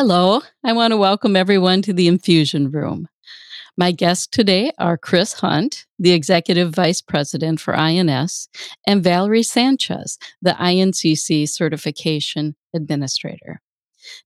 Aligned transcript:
Hello, 0.00 0.42
I 0.62 0.74
want 0.74 0.92
to 0.92 0.96
welcome 0.96 1.34
everyone 1.34 1.82
to 1.82 1.92
the 1.92 2.06
Infusion 2.06 2.70
Room. 2.70 3.08
My 3.76 3.90
guests 3.90 4.28
today 4.28 4.70
are 4.78 4.96
Chris 4.96 5.32
Hunt, 5.32 5.86
the 5.98 6.12
Executive 6.12 6.72
Vice 6.72 7.00
President 7.00 7.58
for 7.58 7.74
INS, 7.74 8.48
and 8.86 9.02
Valerie 9.02 9.42
Sanchez, 9.42 10.16
the 10.40 10.52
INCC 10.52 11.48
Certification 11.48 12.54
Administrator. 12.76 13.60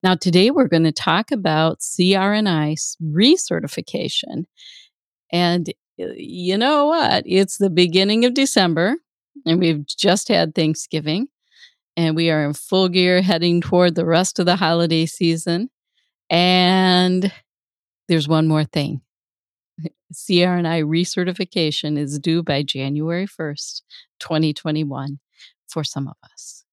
Now, 0.02 0.14
today 0.14 0.50
we're 0.50 0.68
going 0.68 0.84
to 0.84 0.92
talk 0.92 1.32
about 1.32 1.80
CRNI 1.80 2.76
recertification. 3.02 4.44
And 5.32 5.70
uh, 5.98 6.08
you 6.16 6.58
know 6.58 6.84
what? 6.84 7.22
It's 7.24 7.56
the 7.56 7.70
beginning 7.70 8.26
of 8.26 8.34
December, 8.34 8.96
and 9.46 9.58
we've 9.58 9.86
just 9.86 10.28
had 10.28 10.54
Thanksgiving 10.54 11.28
and 11.96 12.16
we 12.16 12.30
are 12.30 12.44
in 12.44 12.54
full 12.54 12.88
gear 12.88 13.22
heading 13.22 13.60
toward 13.60 13.94
the 13.94 14.06
rest 14.06 14.38
of 14.38 14.46
the 14.46 14.56
holiday 14.56 15.06
season. 15.06 15.70
And 16.30 17.32
there's 18.08 18.28
one 18.28 18.48
more 18.48 18.64
thing. 18.64 19.02
CRNI 20.14 20.84
recertification 20.84 21.98
is 21.98 22.18
due 22.18 22.42
by 22.42 22.62
January 22.62 23.26
1st, 23.26 23.82
2021 24.20 25.18
for 25.68 25.84
some 25.84 26.08
of 26.08 26.16
us. 26.32 26.64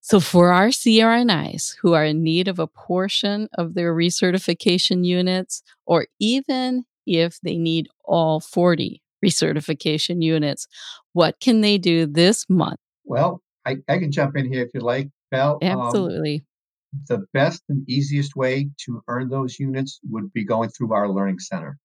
So, 0.00 0.18
for 0.18 0.50
our 0.50 0.68
CRNIs 0.68 1.76
who 1.80 1.92
are 1.92 2.04
in 2.04 2.24
need 2.24 2.48
of 2.48 2.58
a 2.58 2.66
portion 2.66 3.48
of 3.56 3.74
their 3.74 3.94
recertification 3.94 5.04
units, 5.04 5.62
or 5.86 6.06
even 6.18 6.84
if 7.06 7.38
they 7.42 7.56
need 7.56 7.88
all 8.04 8.40
40 8.40 9.02
recertification 9.24 10.22
units, 10.22 10.66
what 11.12 11.38
can 11.38 11.60
they 11.60 11.78
do 11.78 12.06
this 12.06 12.46
month? 12.48 12.80
Well, 13.04 13.42
I, 13.70 13.92
I 13.92 13.98
can 13.98 14.12
jump 14.12 14.36
in 14.36 14.50
here 14.50 14.64
if 14.64 14.70
you 14.74 14.80
like, 14.80 15.08
Val. 15.32 15.58
Um, 15.62 15.80
Absolutely. 15.80 16.36
Um, 16.36 17.02
the 17.08 17.26
best 17.32 17.62
and 17.68 17.88
easiest 17.88 18.34
way 18.34 18.68
to 18.84 19.02
earn 19.08 19.28
those 19.28 19.58
units 19.58 20.00
would 20.10 20.32
be 20.32 20.44
going 20.44 20.70
through 20.70 20.92
our 20.92 21.08
Learning 21.08 21.38
Center. 21.38 21.78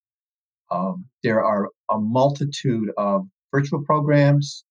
Um, 0.72 1.06
there 1.24 1.44
are 1.44 1.70
a 1.92 2.00
multitude 2.00 2.90
of 2.98 3.28
virtual 3.54 3.84
programs, 3.84 4.66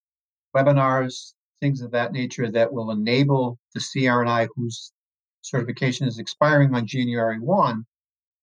webinars, 0.55 1.35
things 1.61 1.81
of 1.81 1.93
that 1.93 2.13
nature 2.13 2.51
that 2.51 2.73
will 2.73 2.91
enable 2.91 3.59
the 3.75 3.81
CRNI 3.81 4.49
whose 4.57 4.93
certification 5.43 6.09
is 6.09 6.19
expiring 6.19 6.75
on 6.75 6.87
January 6.87 7.39
1 7.39 7.85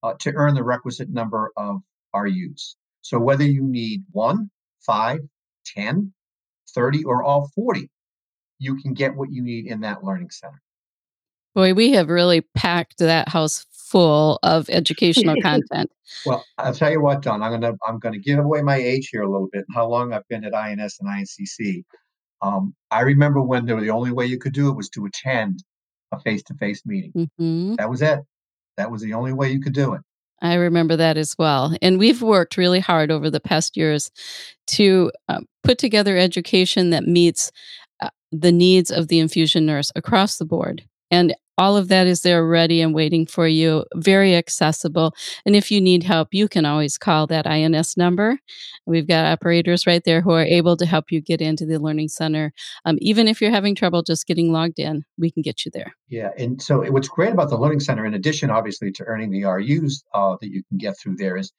uh, 0.03 0.13
to 0.19 0.31
earn 0.35 0.55
the 0.55 0.63
requisite 0.63 1.09
number 1.09 1.51
of 1.57 1.81
RUs. 2.15 2.77
So 3.01 3.19
whether 3.19 3.43
you 3.43 3.63
need 3.63 4.03
one, 4.11 4.49
five, 4.85 5.19
10, 5.65 6.13
30, 6.73 7.03
or 7.03 7.23
all 7.23 7.49
40, 7.53 7.89
you 8.61 8.75
can 8.75 8.93
get 8.93 9.15
what 9.15 9.31
you 9.31 9.41
need 9.41 9.65
in 9.65 9.81
that 9.81 10.03
learning 10.03 10.29
center. 10.29 10.61
Boy, 11.55 11.73
we 11.73 11.91
have 11.91 12.09
really 12.09 12.41
packed 12.41 12.99
that 12.99 13.27
house 13.27 13.65
full 13.71 14.39
of 14.43 14.69
educational 14.69 15.35
content. 15.41 15.91
Well, 16.25 16.45
I'll 16.57 16.73
tell 16.73 16.91
you 16.91 17.01
what, 17.01 17.23
Dawn. 17.23 17.41
I'm 17.41 17.51
gonna 17.51 17.73
I'm 17.85 17.99
gonna 17.99 18.19
give 18.19 18.39
away 18.39 18.61
my 18.61 18.77
age 18.77 19.09
here 19.11 19.23
a 19.23 19.29
little 19.29 19.49
bit 19.51 19.65
and 19.67 19.75
how 19.75 19.87
long 19.87 20.13
I've 20.13 20.27
been 20.29 20.45
at 20.45 20.55
INS 20.55 20.97
and 21.01 21.09
INCC. 21.09 21.83
Um, 22.41 22.73
I 22.91 23.01
remember 23.01 23.41
when 23.41 23.65
the 23.65 23.89
only 23.89 24.11
way 24.11 24.25
you 24.27 24.37
could 24.37 24.53
do 24.53 24.69
it 24.69 24.75
was 24.75 24.89
to 24.89 25.05
attend 25.05 25.63
a 26.11 26.19
face-to-face 26.19 26.83
meeting. 26.85 27.11
Mm-hmm. 27.15 27.75
That 27.75 27.89
was 27.89 28.01
it. 28.01 28.19
That 28.77 28.91
was 28.91 29.01
the 29.01 29.13
only 29.13 29.33
way 29.33 29.51
you 29.51 29.61
could 29.61 29.73
do 29.73 29.93
it. 29.93 30.01
I 30.41 30.55
remember 30.55 30.95
that 30.95 31.17
as 31.17 31.37
well. 31.37 31.75
And 31.81 31.99
we've 31.99 32.21
worked 32.21 32.57
really 32.57 32.79
hard 32.79 33.11
over 33.11 33.29
the 33.29 33.39
past 33.39 33.77
years 33.77 34.09
to 34.67 35.11
uh, 35.29 35.41
put 35.63 35.77
together 35.77 36.17
education 36.17 36.89
that 36.89 37.07
meets 37.07 37.51
the 38.31 38.51
needs 38.51 38.91
of 38.91 39.07
the 39.07 39.19
infusion 39.19 39.65
nurse 39.65 39.91
across 39.95 40.37
the 40.37 40.45
board. 40.45 40.83
And 41.09 41.35
all 41.57 41.77
of 41.77 41.89
that 41.89 42.07
is 42.07 42.21
there 42.21 42.43
ready 42.43 42.81
and 42.81 42.95
waiting 42.95 43.27
for 43.27 43.47
you, 43.47 43.85
very 43.95 44.35
accessible. 44.35 45.13
And 45.45 45.55
if 45.55 45.69
you 45.69 45.79
need 45.79 46.01
help, 46.01 46.29
you 46.31 46.47
can 46.47 46.65
always 46.65 46.97
call 46.97 47.27
that 47.27 47.45
INS 47.45 47.97
number. 47.97 48.39
We've 48.87 49.07
got 49.07 49.31
operators 49.31 49.85
right 49.85 50.03
there 50.03 50.21
who 50.21 50.31
are 50.31 50.45
able 50.45 50.75
to 50.77 50.85
help 50.85 51.11
you 51.11 51.21
get 51.21 51.41
into 51.41 51.65
the 51.65 51.77
Learning 51.77 52.07
Center. 52.07 52.51
Um, 52.85 52.97
even 52.99 53.27
if 53.27 53.41
you're 53.41 53.51
having 53.51 53.75
trouble 53.75 54.01
just 54.01 54.25
getting 54.25 54.51
logged 54.51 54.79
in, 54.79 55.03
we 55.19 55.29
can 55.29 55.43
get 55.43 55.63
you 55.65 55.71
there. 55.71 55.93
Yeah. 56.07 56.31
And 56.37 56.59
so 56.61 56.89
what's 56.89 57.09
great 57.09 57.33
about 57.33 57.49
the 57.49 57.57
Learning 57.57 57.79
Center, 57.79 58.05
in 58.05 58.13
addition, 58.13 58.49
obviously, 58.49 58.91
to 58.93 59.03
earning 59.03 59.29
the 59.29 59.43
RUs 59.43 60.03
uh, 60.15 60.37
that 60.41 60.49
you 60.49 60.63
can 60.69 60.77
get 60.77 60.97
through 60.97 61.17
there, 61.17 61.37
is 61.37 61.51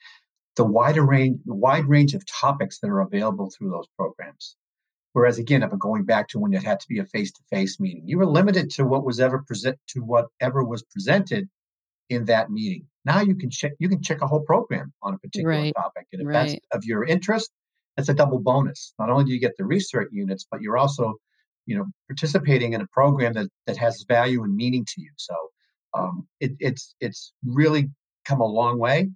the 0.56 0.64
wider 0.64 1.04
range, 1.04 1.38
the 1.44 1.54
wide 1.54 1.84
range 1.84 2.14
of 2.14 2.26
topics 2.26 2.80
that 2.80 2.88
are 2.88 3.00
available 3.00 3.50
through 3.56 3.70
those 3.70 3.86
programs. 3.96 4.56
Whereas 5.12 5.38
again, 5.38 5.62
if 5.62 5.70
going 5.78 6.04
back 6.04 6.28
to 6.28 6.38
when 6.38 6.54
it 6.54 6.62
had 6.62 6.80
to 6.80 6.88
be 6.88 6.98
a 6.98 7.04
face-to-face 7.04 7.78
meeting, 7.78 8.04
you 8.06 8.18
were 8.18 8.26
limited 8.26 8.70
to 8.70 8.84
what 8.84 9.04
was 9.04 9.20
ever 9.20 9.42
present 9.46 9.78
to 9.88 10.00
whatever 10.00 10.64
was 10.64 10.82
presented 10.84 11.48
in 12.08 12.24
that 12.26 12.50
meeting. 12.50 12.86
Now 13.04 13.20
you 13.20 13.34
can 13.34 13.50
check 13.50 13.72
you 13.78 13.88
can 13.88 14.02
check 14.02 14.22
a 14.22 14.26
whole 14.26 14.40
program 14.40 14.92
on 15.02 15.14
a 15.14 15.18
particular 15.18 15.54
right. 15.54 15.74
topic, 15.76 16.06
and 16.12 16.22
if 16.22 16.28
right. 16.28 16.48
that's 16.48 16.60
of 16.72 16.84
your 16.84 17.04
interest, 17.04 17.50
that's 17.96 18.08
a 18.08 18.14
double 18.14 18.38
bonus. 18.38 18.94
Not 18.98 19.10
only 19.10 19.24
do 19.24 19.32
you 19.32 19.40
get 19.40 19.56
the 19.58 19.64
research 19.64 20.08
units, 20.12 20.46
but 20.50 20.62
you're 20.62 20.78
also, 20.78 21.14
you 21.66 21.76
know, 21.76 21.86
participating 22.08 22.72
in 22.72 22.80
a 22.80 22.86
program 22.88 23.34
that 23.34 23.48
that 23.66 23.76
has 23.76 24.04
value 24.08 24.44
and 24.44 24.54
meaning 24.54 24.84
to 24.94 25.00
you. 25.00 25.10
So 25.16 25.34
um, 25.94 26.26
it, 26.40 26.52
it's 26.58 26.94
it's 27.00 27.32
really 27.44 27.90
come 28.24 28.40
a 28.40 28.46
long 28.46 28.78
way. 28.78 29.10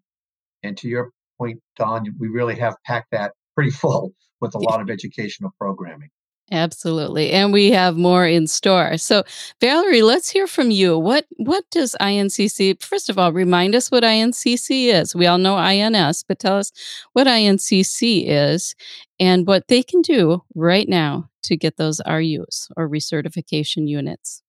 And 0.62 0.76
to 0.78 0.88
your 0.88 1.10
point, 1.38 1.60
Dawn, 1.76 2.14
we 2.18 2.28
really 2.28 2.56
have 2.56 2.76
packed 2.84 3.12
that 3.12 3.32
pretty 3.56 3.71
full 3.71 4.12
with 4.41 4.55
a 4.55 4.59
lot 4.59 4.81
of 4.81 4.91
educational 4.91 5.50
programming. 5.59 6.11
Absolutely. 6.53 7.33
And 7.33 7.53
we 7.53 7.72
have 7.72 7.97
more 7.97 8.25
in 8.25 8.47
store. 8.47 8.99
So, 8.99 9.25
Valerie, 9.61 10.03
let's 10.03 10.28
hear 10.28 10.47
from 10.47 10.71
you. 10.71 10.97
What 10.97 11.27
what 11.39 11.65
does 11.72 11.97
INCC 12.00 12.81
first 12.81 13.11
of 13.11 13.19
all 13.19 13.33
remind 13.33 13.75
us 13.75 13.91
what 13.91 14.05
INCC 14.05 14.87
is? 14.87 15.12
We 15.12 15.27
all 15.27 15.39
know 15.39 15.56
INS, 15.56 16.22
but 16.22 16.39
tell 16.39 16.56
us 16.56 16.71
what 17.15 17.27
INCC 17.27 18.27
is 18.28 18.77
and 19.19 19.44
what 19.44 19.67
they 19.67 19.83
can 19.83 20.03
do 20.03 20.44
right 20.55 20.88
now 20.88 21.31
to 21.44 21.56
get 21.56 21.78
those 21.78 22.00
RUs 22.06 22.69
or 22.77 22.88
recertification 22.88 23.88
units. 23.88 24.43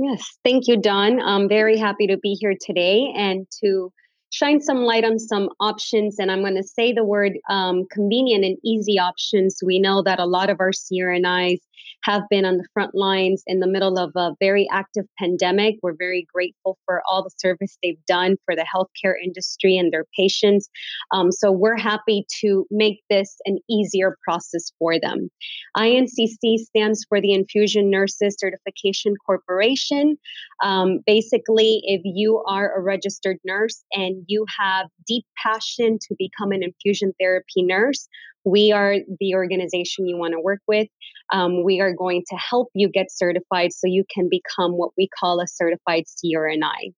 Yes, 0.00 0.38
thank 0.44 0.66
you, 0.66 0.80
Dawn. 0.80 1.20
I'm 1.20 1.48
very 1.48 1.76
happy 1.76 2.08
to 2.08 2.16
be 2.16 2.34
here 2.34 2.54
today 2.60 3.12
and 3.16 3.46
to 3.62 3.92
shine 4.30 4.60
some 4.60 4.78
light 4.78 5.04
on 5.04 5.18
some 5.18 5.48
options. 5.60 6.18
And 6.18 6.30
I'm 6.30 6.40
going 6.40 6.56
to 6.56 6.62
say 6.62 6.92
the 6.92 7.04
word 7.04 7.32
um, 7.48 7.86
convenient 7.90 8.44
and 8.44 8.58
easy 8.64 8.98
options. 8.98 9.58
We 9.64 9.78
know 9.78 10.02
that 10.02 10.18
a 10.18 10.26
lot 10.26 10.50
of 10.50 10.60
our 10.60 10.72
CRNIs 10.72 11.60
have 12.04 12.22
been 12.30 12.44
on 12.44 12.58
the 12.58 12.66
front 12.72 12.94
lines 12.94 13.42
in 13.46 13.60
the 13.60 13.66
middle 13.66 13.98
of 13.98 14.12
a 14.14 14.34
very 14.40 14.68
active 14.70 15.04
pandemic. 15.18 15.76
We're 15.82 15.96
very 15.98 16.26
grateful 16.32 16.78
for 16.84 17.02
all 17.08 17.22
the 17.22 17.30
service 17.36 17.76
they've 17.82 18.04
done 18.06 18.36
for 18.44 18.54
the 18.54 18.64
healthcare 18.64 19.14
industry 19.22 19.76
and 19.76 19.92
their 19.92 20.04
patients. 20.16 20.68
Um, 21.12 21.32
so 21.32 21.50
we're 21.50 21.76
happy 21.76 22.26
to 22.40 22.66
make 22.70 23.02
this 23.10 23.36
an 23.46 23.58
easier 23.68 24.16
process 24.22 24.70
for 24.78 24.98
them. 25.00 25.28
INCC 25.76 26.58
stands 26.58 27.04
for 27.08 27.20
the 27.20 27.32
Infusion 27.32 27.90
Nurses 27.90 28.36
Certification 28.38 29.14
Corporation. 29.24 30.16
Um, 30.62 31.00
basically, 31.06 31.80
if 31.84 32.02
you 32.04 32.42
are 32.46 32.76
a 32.76 32.82
registered 32.82 33.38
nurse 33.44 33.84
and 33.92 34.17
you 34.26 34.44
have 34.58 34.86
deep 35.06 35.24
passion 35.42 35.98
to 36.00 36.14
become 36.18 36.52
an 36.52 36.62
infusion 36.62 37.12
therapy 37.20 37.62
nurse, 37.62 38.08
we 38.44 38.72
are 38.72 38.96
the 39.20 39.34
organization 39.34 40.06
you 40.06 40.16
want 40.16 40.32
to 40.32 40.40
work 40.40 40.60
with. 40.66 40.88
Um, 41.32 41.64
we 41.64 41.80
are 41.80 41.94
going 41.94 42.24
to 42.30 42.36
help 42.36 42.68
you 42.74 42.88
get 42.88 43.06
certified 43.10 43.72
so 43.72 43.86
you 43.86 44.04
can 44.12 44.28
become 44.30 44.72
what 44.72 44.90
we 44.96 45.08
call 45.18 45.40
a 45.40 45.46
certified 45.46 46.04
CRNI. 46.06 46.94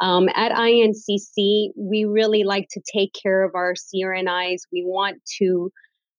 Um, 0.00 0.28
at 0.34 0.52
INCC, 0.52 1.70
we 1.76 2.04
really 2.04 2.44
like 2.44 2.68
to 2.70 2.80
take 2.92 3.12
care 3.20 3.42
of 3.42 3.54
our 3.54 3.74
CRNIs. 3.74 4.60
We 4.72 4.84
want 4.86 5.18
to 5.38 5.70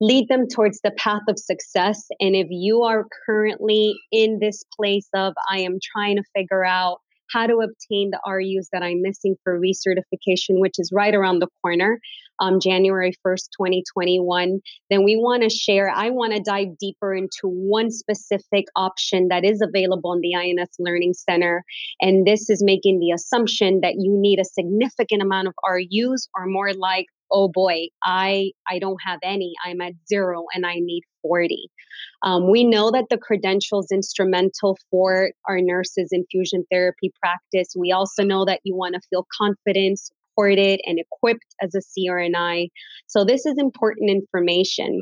lead 0.02 0.28
them 0.28 0.48
towards 0.48 0.80
the 0.82 0.92
path 0.92 1.22
of 1.28 1.40
success. 1.40 2.06
And 2.20 2.36
if 2.36 2.48
you 2.50 2.84
are 2.84 3.06
currently 3.26 3.96
in 4.12 4.40
this 4.40 4.64
place 4.76 5.08
of, 5.14 5.34
I 5.50 5.60
am 5.60 5.80
trying 5.82 6.18
to 6.18 6.24
figure 6.36 6.66
out 6.66 7.00
how 7.32 7.48
to 7.48 7.58
obtain 7.58 8.12
the 8.12 8.20
RUs 8.28 8.70
that 8.72 8.84
I'm 8.84 9.02
missing 9.02 9.36
for 9.44 9.60
recertification, 9.60 10.60
which 10.60 10.76
is 10.78 10.92
right 10.94 11.14
around 11.14 11.40
the 11.40 11.48
corner, 11.62 12.00
um, 12.40 12.60
January 12.60 13.14
1st, 13.26 13.50
2021, 13.58 14.60
then 14.90 15.04
we 15.04 15.16
want 15.16 15.44
to 15.44 15.50
share. 15.50 15.90
I 15.90 16.10
want 16.10 16.34
to 16.34 16.42
dive 16.42 16.78
deeper 16.80 17.14
into 17.14 17.42
one 17.44 17.92
specific 17.92 18.66
option 18.76 19.28
that 19.30 19.44
is 19.44 19.62
available 19.62 20.14
in 20.14 20.22
the 20.22 20.36
INS 20.36 20.70
Learning 20.80 21.14
Center. 21.14 21.64
And 22.02 22.26
this 22.26 22.50
is 22.50 22.64
making 22.64 23.00
the 23.00 23.12
assumption 23.12 23.82
that 23.82 23.96
you 23.98 24.16
need 24.20 24.40
a 24.40 24.46
significant 24.46 25.22
amount 25.22 25.48
of 25.48 25.54
RUs 25.68 26.30
or 26.36 26.46
more 26.46 26.74
like 26.74 27.06
oh 27.32 27.48
boy 27.48 27.88
i 28.04 28.52
i 28.68 28.80
don't 28.80 29.00
have 29.06 29.20
any 29.24 29.54
i'm 29.66 29.82
at 29.82 29.94
zero 30.08 30.46
and 30.54 30.66
i 30.66 30.76
need 30.76 31.04
40 31.22 31.70
um, 32.22 32.50
we 32.50 32.64
know 32.64 32.92
that 32.92 33.06
the 33.10 33.18
credentials 33.18 33.92
instrumental 33.92 34.78
for 34.90 35.32
our 35.48 35.60
nurses 35.62 36.10
infusion 36.12 36.66
therapy 36.72 37.12
practice 37.22 37.74
we 37.76 37.92
also 37.92 38.24
know 38.24 38.46
that 38.46 38.62
you 38.64 38.76
want 38.76 38.96
to 38.96 39.02
feel 39.10 39.26
confident 39.38 40.00
supported 40.40 40.80
and 40.86 41.00
equipped 41.00 41.56
as 41.62 41.74
a 41.76 41.80
CRNI. 41.80 42.68
So 43.08 43.26
this 43.26 43.46
is 43.46 43.56
important 43.58 44.10
information. 44.10 45.02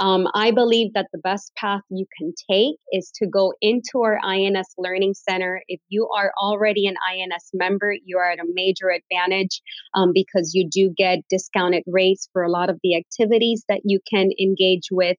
Um, 0.00 0.26
I 0.34 0.50
believe 0.50 0.92
that 0.94 1.06
the 1.12 1.18
best 1.18 1.52
path 1.56 1.82
you 1.90 2.06
can 2.18 2.32
take 2.50 2.76
is 2.92 3.10
to 3.16 3.26
go 3.26 3.52
into 3.60 4.02
our 4.02 4.18
INS 4.24 4.74
Learning 4.78 5.14
Center. 5.14 5.62
If 5.68 5.80
you 5.88 6.08
are 6.16 6.32
already 6.40 6.86
an 6.86 6.94
INS 7.10 7.50
member, 7.54 7.94
you 8.04 8.18
are 8.18 8.30
at 8.30 8.38
a 8.38 8.46
major 8.54 8.90
advantage 8.90 9.60
um, 9.94 10.12
because 10.14 10.52
you 10.54 10.68
do 10.70 10.92
get 10.96 11.18
discounted 11.28 11.82
rates 11.86 12.28
for 12.32 12.42
a 12.42 12.50
lot 12.50 12.70
of 12.70 12.78
the 12.82 12.96
activities 12.96 13.64
that 13.68 13.80
you 13.84 14.00
can 14.10 14.30
engage 14.40 14.88
with. 14.90 15.16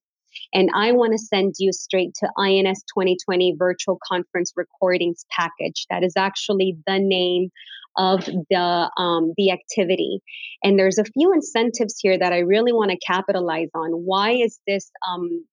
And 0.54 0.70
I 0.74 0.92
want 0.92 1.14
to 1.14 1.18
send 1.18 1.56
you 1.60 1.72
straight 1.72 2.14
to 2.16 2.30
INS 2.38 2.84
2020 2.94 3.56
virtual 3.58 4.00
conference 4.08 4.54
recordings 4.56 5.26
package. 5.31 5.86
That 5.90 6.04
is 6.04 6.14
actually 6.18 6.78
the 6.86 7.00
name 7.00 7.50
of 7.98 8.26
the 8.26 8.92
um, 8.98 9.34
the 9.38 9.52
activity. 9.52 10.22
And 10.64 10.80
there's 10.80 10.98
a 10.98 11.04
few 11.04 11.34
incentives 11.34 11.96
here 12.00 12.18
that 12.18 12.34
I 12.34 12.40
really 12.40 12.72
want 12.72 12.92
to 12.92 12.98
capitalize 12.98 13.70
on. 13.74 13.92
Why 13.92 14.31
is 14.31 14.60
this 14.68 14.90
um, 15.08 15.46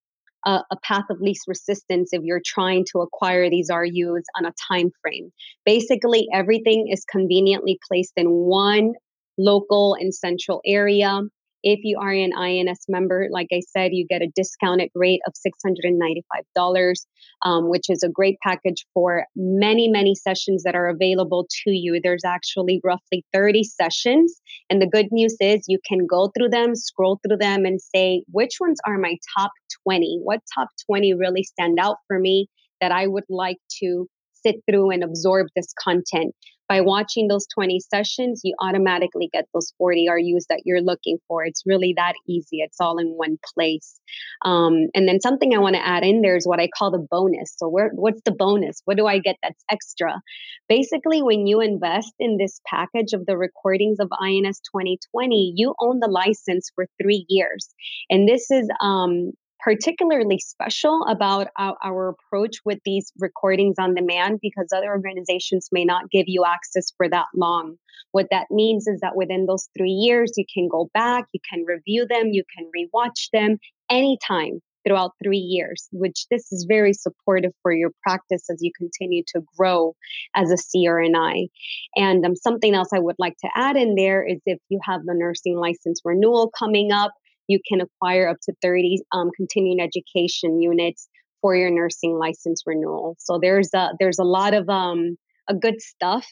a, 0.44 0.62
a, 0.70 0.76
path 0.82 1.05
of 1.11 1.20
least 1.20 1.43
resistance 1.49 2.11
if 2.12 2.23
you're 2.23 2.43
trying 2.44 2.84
to 2.93 3.00
acquire 3.00 3.50
these 3.50 3.69
RUs 3.70 4.25
on 4.37 4.46
a 4.46 4.52
time 4.70 4.90
frame? 5.02 5.32
Basically, 5.64 6.28
everything 6.32 6.88
is 6.90 7.05
conveniently 7.05 7.78
placed 7.88 8.12
in 8.17 8.26
one 8.26 8.93
local 9.38 9.94
and 9.99 10.14
central 10.14 10.61
area. 10.64 11.20
If 11.68 11.80
you 11.82 11.98
are 12.00 12.12
an 12.12 12.30
INS 12.32 12.84
member, 12.88 13.26
like 13.28 13.48
I 13.52 13.58
said, 13.58 13.90
you 13.92 14.06
get 14.08 14.22
a 14.22 14.30
discounted 14.36 14.88
rate 14.94 15.20
of 15.26 15.32
$695, 15.34 17.06
um, 17.44 17.68
which 17.68 17.86
is 17.88 18.04
a 18.04 18.08
great 18.08 18.36
package 18.40 18.86
for 18.94 19.24
many, 19.34 19.88
many 19.88 20.14
sessions 20.14 20.62
that 20.62 20.76
are 20.76 20.88
available 20.88 21.48
to 21.64 21.72
you. 21.72 21.98
There's 22.00 22.24
actually 22.24 22.80
roughly 22.84 23.24
30 23.34 23.64
sessions. 23.64 24.40
And 24.70 24.80
the 24.80 24.86
good 24.86 25.08
news 25.10 25.36
is 25.40 25.64
you 25.66 25.80
can 25.84 26.06
go 26.08 26.30
through 26.38 26.50
them, 26.50 26.76
scroll 26.76 27.18
through 27.26 27.38
them, 27.38 27.64
and 27.64 27.80
say, 27.80 28.22
which 28.30 28.58
ones 28.60 28.78
are 28.86 28.96
my 28.96 29.16
top 29.36 29.50
20? 29.82 30.20
What 30.22 30.42
top 30.56 30.68
20 30.88 31.14
really 31.14 31.42
stand 31.42 31.80
out 31.80 31.96
for 32.06 32.20
me 32.20 32.46
that 32.80 32.92
I 32.92 33.08
would 33.08 33.26
like 33.28 33.58
to 33.82 34.06
sit 34.34 34.54
through 34.70 34.90
and 34.90 35.02
absorb 35.02 35.48
this 35.56 35.72
content? 35.82 36.32
By 36.68 36.80
watching 36.80 37.28
those 37.28 37.46
20 37.54 37.80
sessions, 37.80 38.40
you 38.44 38.54
automatically 38.60 39.28
get 39.32 39.46
those 39.54 39.72
40 39.78 40.08
RUs 40.08 40.46
that 40.48 40.62
you're 40.64 40.82
looking 40.82 41.18
for. 41.28 41.44
It's 41.44 41.62
really 41.66 41.94
that 41.96 42.14
easy. 42.28 42.58
It's 42.58 42.80
all 42.80 42.98
in 42.98 43.08
one 43.08 43.38
place. 43.54 44.00
Um, 44.44 44.88
and 44.94 45.08
then 45.08 45.20
something 45.20 45.54
I 45.54 45.58
want 45.58 45.76
to 45.76 45.86
add 45.86 46.04
in 46.04 46.22
there 46.22 46.36
is 46.36 46.46
what 46.46 46.60
I 46.60 46.68
call 46.68 46.90
the 46.90 47.06
bonus. 47.10 47.54
So, 47.56 47.68
where, 47.68 47.90
what's 47.94 48.22
the 48.24 48.32
bonus? 48.32 48.82
What 48.84 48.96
do 48.96 49.06
I 49.06 49.18
get 49.18 49.36
that's 49.42 49.64
extra? 49.70 50.20
Basically, 50.68 51.22
when 51.22 51.46
you 51.46 51.60
invest 51.60 52.14
in 52.18 52.36
this 52.36 52.60
package 52.66 53.12
of 53.12 53.26
the 53.26 53.36
recordings 53.36 53.98
of 54.00 54.10
INS 54.20 54.60
2020, 54.72 55.54
you 55.56 55.74
own 55.80 56.00
the 56.00 56.10
license 56.10 56.70
for 56.74 56.86
three 57.00 57.24
years. 57.28 57.68
And 58.10 58.28
this 58.28 58.50
is 58.50 58.68
um, 58.80 59.32
particularly 59.60 60.38
special 60.38 61.04
about 61.08 61.48
our, 61.58 61.76
our, 61.82 62.08
approach 62.08 62.56
with 62.64 62.78
these 62.84 63.12
recordings 63.18 63.76
on 63.78 63.94
demand 63.94 64.38
because 64.40 64.68
other 64.74 64.88
organizations 64.88 65.68
may 65.72 65.84
not 65.84 66.10
give 66.10 66.24
you 66.26 66.44
access 66.44 66.92
for 66.96 67.08
that 67.08 67.26
long. 67.34 67.76
What 68.12 68.28
that 68.30 68.46
means 68.50 68.86
is 68.86 69.00
that 69.00 69.16
within 69.16 69.46
those 69.46 69.68
three 69.76 69.90
years, 69.90 70.32
you 70.36 70.44
can 70.52 70.68
go 70.68 70.90
back, 70.94 71.26
you 71.32 71.40
can 71.50 71.64
review 71.64 72.06
them, 72.08 72.28
you 72.32 72.44
can 72.56 72.70
rewatch 72.76 73.28
them 73.32 73.58
anytime 73.90 74.60
throughout 74.86 75.12
three 75.22 75.38
years, 75.38 75.88
which 75.92 76.26
this 76.30 76.52
is 76.52 76.64
very 76.68 76.92
supportive 76.92 77.52
for 77.62 77.72
your 77.72 77.90
practice 78.02 78.44
as 78.50 78.58
you 78.60 78.70
continue 78.78 79.22
to 79.26 79.42
grow 79.58 79.94
as 80.34 80.50
a 80.50 80.54
CRNI. 80.54 81.48
And 81.96 82.24
um, 82.24 82.36
something 82.36 82.74
else 82.74 82.88
I 82.94 83.00
would 83.00 83.16
like 83.18 83.36
to 83.38 83.50
add 83.56 83.76
in 83.76 83.96
there 83.96 84.24
is 84.26 84.38
if 84.46 84.58
you 84.68 84.78
have 84.84 85.00
the 85.04 85.14
nursing 85.14 85.56
license 85.56 86.00
renewal 86.04 86.52
coming 86.56 86.92
up, 86.92 87.12
you 87.48 87.60
can 87.69 87.81
acquire 87.81 88.28
up 88.28 88.38
to 88.43 88.54
30 88.62 88.98
um, 89.12 89.31
continuing 89.37 89.81
education 89.81 90.60
units 90.60 91.08
for 91.40 91.54
your 91.54 91.70
nursing 91.70 92.19
license 92.19 92.62
renewal. 92.66 93.16
So 93.19 93.38
there's 93.40 93.70
a 93.75 93.90
there's 94.00 94.19
a 94.19 94.25
lot 94.25 94.54
of 94.54 94.69
um, 94.69 95.16
a 95.48 95.54
good 95.54 95.81
stuff 95.81 96.26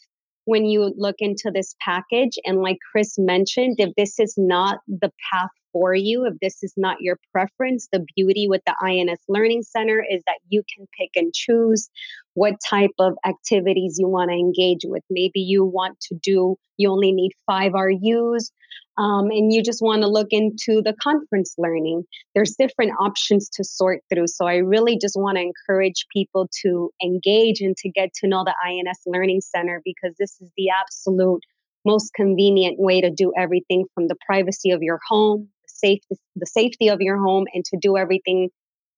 when 0.44 0.66
you 0.66 0.93
look 0.96 1.16
into 1.19 1.50
this 1.52 1.75
package. 1.81 2.37
And 2.44 2.61
like 2.61 2.78
Chris 2.93 3.14
mentioned, 3.19 3.76
if 3.78 3.94
this 3.96 4.19
is 4.19 4.34
not 4.37 4.78
the 4.88 5.11
path 5.32 5.50
for 5.72 5.94
you, 5.94 6.26
if 6.26 6.34
this 6.40 6.62
is 6.62 6.72
not 6.76 6.99
your 7.00 7.19
preference, 7.32 7.88
the 7.93 8.05
beauty 8.14 8.46
with 8.49 8.62
the 8.67 8.75
INS 8.82 9.20
Learning 9.28 9.62
Center 9.62 10.05
is 10.08 10.22
that 10.26 10.38
you 10.49 10.62
can 10.75 10.87
pick 10.99 11.10
and 11.17 11.32
choose 11.34 11.88
what 12.34 12.55
type 12.69 12.93
of 12.99 13.14
activities 13.26 13.96
you 13.99 14.08
want 14.08 14.31
to 14.31 14.37
engage 14.37 14.82
with. 14.84 15.02
Maybe 15.10 15.40
you 15.40 15.64
want 15.64 15.99
to 16.08 16.17
do, 16.22 16.56
you 16.76 16.90
only 16.90 17.12
need 17.12 17.32
five 17.46 17.72
RUs 17.72 18.52
um, 18.96 19.31
and 19.31 19.52
you 19.52 19.62
just 19.62 19.82
want 19.82 20.02
to 20.02 20.08
look 20.08 20.29
into 20.31 20.81
the 20.82 20.94
conference 21.02 21.55
learning. 21.58 22.05
There's 22.35 22.55
different 22.56 22.93
options 23.00 23.49
to 23.55 23.64
sort 23.64 24.00
through. 24.12 24.29
So 24.29 24.46
I 24.46 24.56
really 24.56 24.99
just 24.99 25.17
want 25.17 25.37
to 25.37 25.43
encourage 25.43 26.06
people 26.12 26.49
to 26.62 26.91
engage 27.02 27.61
and 27.61 27.76
to 27.79 27.91
get 27.91 28.11
to 28.20 28.29
know 28.29 28.44
the 28.44 28.55
INS 28.64 29.00
Learning 29.06 29.41
Center 29.41 29.82
because 29.85 30.14
this 30.19 30.41
is 30.41 30.50
the 30.56 30.69
absolute 30.70 31.43
most 31.85 32.14
convenient 32.14 32.79
way 32.79 33.00
to 33.00 33.11
do 33.11 33.32
everything 33.37 33.85
from 33.94 34.08
the 34.08 34.17
privacy 34.26 34.70
of 34.70 34.82
your 34.82 35.00
home, 35.08 35.49
the, 35.62 35.69
safe, 35.69 36.00
the 36.37 36.46
safety 36.46 36.88
of 36.88 37.00
your 37.00 37.19
home, 37.19 37.46
and 37.52 37.64
to 37.67 37.76
do 37.81 37.96
everything 37.96 38.49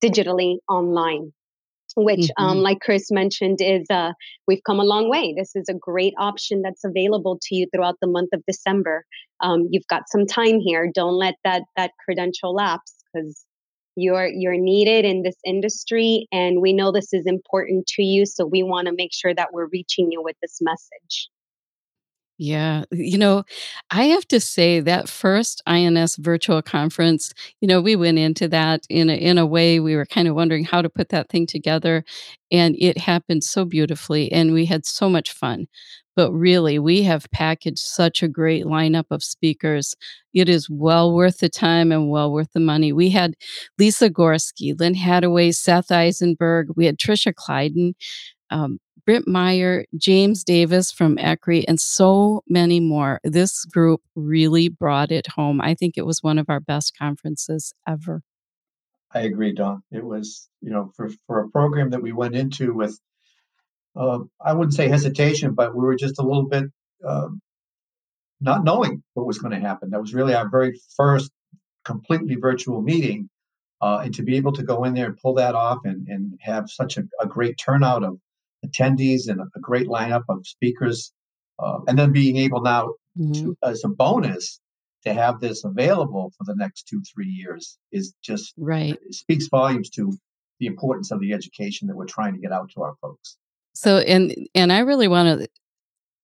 digitally 0.02 0.58
online 0.68 1.32
which 1.96 2.30
um, 2.36 2.44
mm-hmm. 2.44 2.44
um, 2.44 2.58
like 2.58 2.80
chris 2.80 3.10
mentioned 3.10 3.58
is 3.60 3.86
uh, 3.90 4.12
we've 4.46 4.62
come 4.66 4.78
a 4.78 4.84
long 4.84 5.08
way. 5.08 5.34
This 5.36 5.56
is 5.56 5.68
a 5.68 5.74
great 5.74 6.14
option 6.18 6.62
that's 6.62 6.84
available 6.84 7.38
to 7.42 7.54
you 7.54 7.66
throughout 7.74 7.96
the 8.00 8.08
month 8.08 8.30
of 8.32 8.42
december. 8.46 9.04
Um, 9.40 9.66
you've 9.70 9.86
got 9.88 10.02
some 10.08 10.26
time 10.26 10.60
here. 10.60 10.90
Don't 10.94 11.14
let 11.14 11.34
that 11.44 11.62
that 11.76 11.92
credential 12.04 12.54
lapse 12.54 12.94
because 13.12 13.44
you're 13.96 14.28
you're 14.28 14.58
needed 14.58 15.04
in 15.04 15.22
this 15.22 15.36
industry 15.44 16.28
and 16.30 16.60
we 16.60 16.72
know 16.72 16.92
this 16.92 17.12
is 17.12 17.24
important 17.26 17.86
to 17.86 18.02
you 18.02 18.26
so 18.26 18.44
we 18.44 18.62
want 18.62 18.86
to 18.86 18.94
make 18.94 19.12
sure 19.12 19.34
that 19.34 19.52
we're 19.52 19.68
reaching 19.72 20.12
you 20.12 20.22
with 20.22 20.36
this 20.42 20.58
message 20.60 21.30
yeah. 22.38 22.84
You 22.92 23.16
know, 23.16 23.44
I 23.90 24.04
have 24.04 24.28
to 24.28 24.40
say 24.40 24.80
that 24.80 25.08
first 25.08 25.62
INS 25.66 26.16
virtual 26.16 26.60
conference, 26.60 27.32
you 27.60 27.68
know, 27.68 27.80
we 27.80 27.96
went 27.96 28.18
into 28.18 28.46
that 28.48 28.82
in 28.90 29.08
a, 29.08 29.14
in 29.14 29.38
a 29.38 29.46
way 29.46 29.80
we 29.80 29.96
were 29.96 30.04
kind 30.04 30.28
of 30.28 30.34
wondering 30.34 30.64
how 30.64 30.82
to 30.82 30.90
put 30.90 31.08
that 31.10 31.30
thing 31.30 31.46
together. 31.46 32.04
And 32.52 32.76
it 32.78 32.98
happened 32.98 33.42
so 33.42 33.64
beautifully 33.64 34.30
and 34.30 34.52
we 34.52 34.66
had 34.66 34.84
so 34.84 35.08
much 35.08 35.32
fun. 35.32 35.66
But 36.14 36.32
really, 36.32 36.78
we 36.78 37.02
have 37.02 37.30
packaged 37.30 37.78
such 37.78 38.22
a 38.22 38.28
great 38.28 38.64
lineup 38.64 39.04
of 39.10 39.22
speakers. 39.22 39.94
It 40.32 40.48
is 40.48 40.68
well 40.70 41.14
worth 41.14 41.38
the 41.38 41.50
time 41.50 41.92
and 41.92 42.10
well 42.10 42.32
worth 42.32 42.52
the 42.54 42.60
money. 42.60 42.90
We 42.90 43.10
had 43.10 43.34
Lisa 43.78 44.08
Gorski, 44.08 44.78
Lynn 44.78 44.94
Hadaway, 44.94 45.54
Seth 45.54 45.90
Eisenberg, 45.90 46.68
we 46.74 46.86
had 46.86 46.98
Tricia 46.98 47.34
Kleidon, 47.34 47.94
um, 48.50 48.78
Britt 49.06 49.28
Meyer, 49.28 49.84
James 49.96 50.42
Davis 50.42 50.90
from 50.90 51.16
ECRI, 51.16 51.64
and 51.68 51.80
so 51.80 52.42
many 52.48 52.80
more. 52.80 53.20
This 53.22 53.64
group 53.64 54.02
really 54.16 54.68
brought 54.68 55.12
it 55.12 55.28
home. 55.28 55.60
I 55.60 55.74
think 55.74 55.96
it 55.96 56.04
was 56.04 56.24
one 56.24 56.38
of 56.38 56.50
our 56.50 56.58
best 56.58 56.98
conferences 56.98 57.72
ever. 57.88 58.22
I 59.14 59.20
agree, 59.20 59.54
Dawn. 59.54 59.82
It 59.92 60.04
was, 60.04 60.48
you 60.60 60.70
know, 60.70 60.90
for, 60.96 61.08
for 61.28 61.40
a 61.40 61.48
program 61.48 61.90
that 61.90 62.02
we 62.02 62.10
went 62.10 62.34
into 62.34 62.74
with, 62.74 62.98
uh, 63.94 64.18
I 64.44 64.52
wouldn't 64.54 64.74
say 64.74 64.88
hesitation, 64.88 65.54
but 65.54 65.76
we 65.76 65.84
were 65.84 65.96
just 65.96 66.18
a 66.18 66.22
little 66.22 66.48
bit 66.48 66.64
uh, 67.06 67.28
not 68.40 68.64
knowing 68.64 69.04
what 69.14 69.26
was 69.26 69.38
going 69.38 69.52
to 69.52 69.66
happen. 69.66 69.90
That 69.90 70.00
was 70.00 70.14
really 70.14 70.34
our 70.34 70.48
very 70.48 70.80
first 70.96 71.30
completely 71.84 72.34
virtual 72.34 72.82
meeting. 72.82 73.30
Uh, 73.80 74.00
and 74.04 74.14
to 74.14 74.22
be 74.22 74.36
able 74.36 74.52
to 74.54 74.62
go 74.62 74.84
in 74.84 74.94
there 74.94 75.06
and 75.06 75.18
pull 75.18 75.34
that 75.34 75.54
off 75.54 75.78
and, 75.84 76.08
and 76.08 76.38
have 76.40 76.68
such 76.68 76.96
a, 76.96 77.04
a 77.20 77.26
great 77.26 77.56
turnout 77.58 78.02
of 78.02 78.18
attendees 78.64 79.28
and 79.28 79.40
a 79.40 79.60
great 79.60 79.88
lineup 79.88 80.24
of 80.28 80.46
speakers. 80.46 81.12
Uh, 81.58 81.78
and 81.88 81.98
then 81.98 82.12
being 82.12 82.36
able 82.36 82.60
now 82.60 82.94
mm-hmm. 83.18 83.32
to, 83.32 83.56
as 83.62 83.82
a 83.84 83.88
bonus, 83.88 84.60
to 85.04 85.14
have 85.14 85.40
this 85.40 85.64
available 85.64 86.32
for 86.36 86.44
the 86.44 86.54
next 86.56 86.86
two, 86.88 87.00
three 87.14 87.28
years 87.28 87.78
is 87.92 88.12
just 88.22 88.52
right. 88.58 88.98
speaks 89.10 89.46
volumes 89.48 89.88
to 89.90 90.12
the 90.58 90.66
importance 90.66 91.10
of 91.10 91.20
the 91.20 91.32
education 91.32 91.86
that 91.88 91.96
we're 91.96 92.06
trying 92.06 92.34
to 92.34 92.40
get 92.40 92.52
out 92.52 92.70
to 92.74 92.82
our 92.82 92.94
folks. 93.00 93.36
So, 93.74 93.98
and 93.98 94.34
and 94.54 94.72
I 94.72 94.80
really 94.80 95.08
want 95.08 95.40
to 95.40 95.48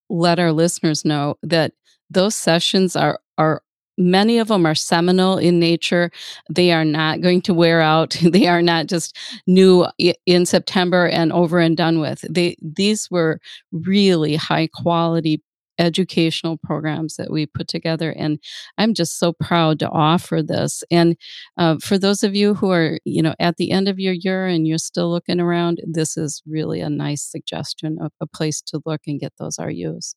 let 0.08 0.38
our 0.38 0.52
listeners 0.52 1.04
know 1.04 1.38
that 1.42 1.72
those 2.10 2.34
sessions 2.34 2.96
are 2.96 3.20
are 3.38 3.62
many 3.98 4.38
of 4.38 4.48
them 4.48 4.66
are 4.66 4.74
seminal 4.74 5.38
in 5.38 5.58
nature. 5.58 6.10
They 6.50 6.72
are 6.72 6.84
not 6.84 7.20
going 7.20 7.42
to 7.42 7.54
wear 7.54 7.80
out. 7.80 8.16
They 8.32 8.46
are 8.46 8.62
not 8.62 8.86
just 8.86 9.16
new 9.46 9.86
in 10.26 10.46
september 10.46 11.06
and 11.06 11.32
over 11.32 11.58
and 11.58 11.76
done 11.76 12.00
with. 12.00 12.24
They 12.30 12.56
these 12.62 13.10
were 13.10 13.40
really 13.72 14.36
high 14.36 14.68
quality 14.72 15.42
educational 15.78 16.58
programs 16.58 17.16
that 17.16 17.30
we 17.30 17.46
put 17.46 17.66
together 17.66 18.10
and 18.12 18.38
i'm 18.78 18.94
just 18.94 19.18
so 19.18 19.32
proud 19.32 19.78
to 19.78 19.88
offer 19.88 20.42
this. 20.42 20.84
And 20.90 21.16
uh, 21.56 21.76
for 21.82 21.98
those 21.98 22.22
of 22.22 22.34
you 22.34 22.54
who 22.54 22.70
are 22.70 22.98
you 23.04 23.22
know 23.22 23.34
at 23.40 23.56
the 23.56 23.70
end 23.70 23.88
of 23.88 23.98
your 23.98 24.14
year 24.14 24.46
and 24.46 24.66
you're 24.66 24.78
still 24.78 25.10
looking 25.10 25.40
around 25.40 25.80
this 25.86 26.16
is 26.16 26.42
really 26.46 26.80
a 26.80 26.90
nice 26.90 27.22
suggestion 27.22 27.98
of 28.00 28.12
a 28.20 28.26
place 28.26 28.62
to 28.62 28.80
look 28.86 29.02
and 29.06 29.20
get 29.20 29.32
those 29.38 29.58
rus 29.58 30.14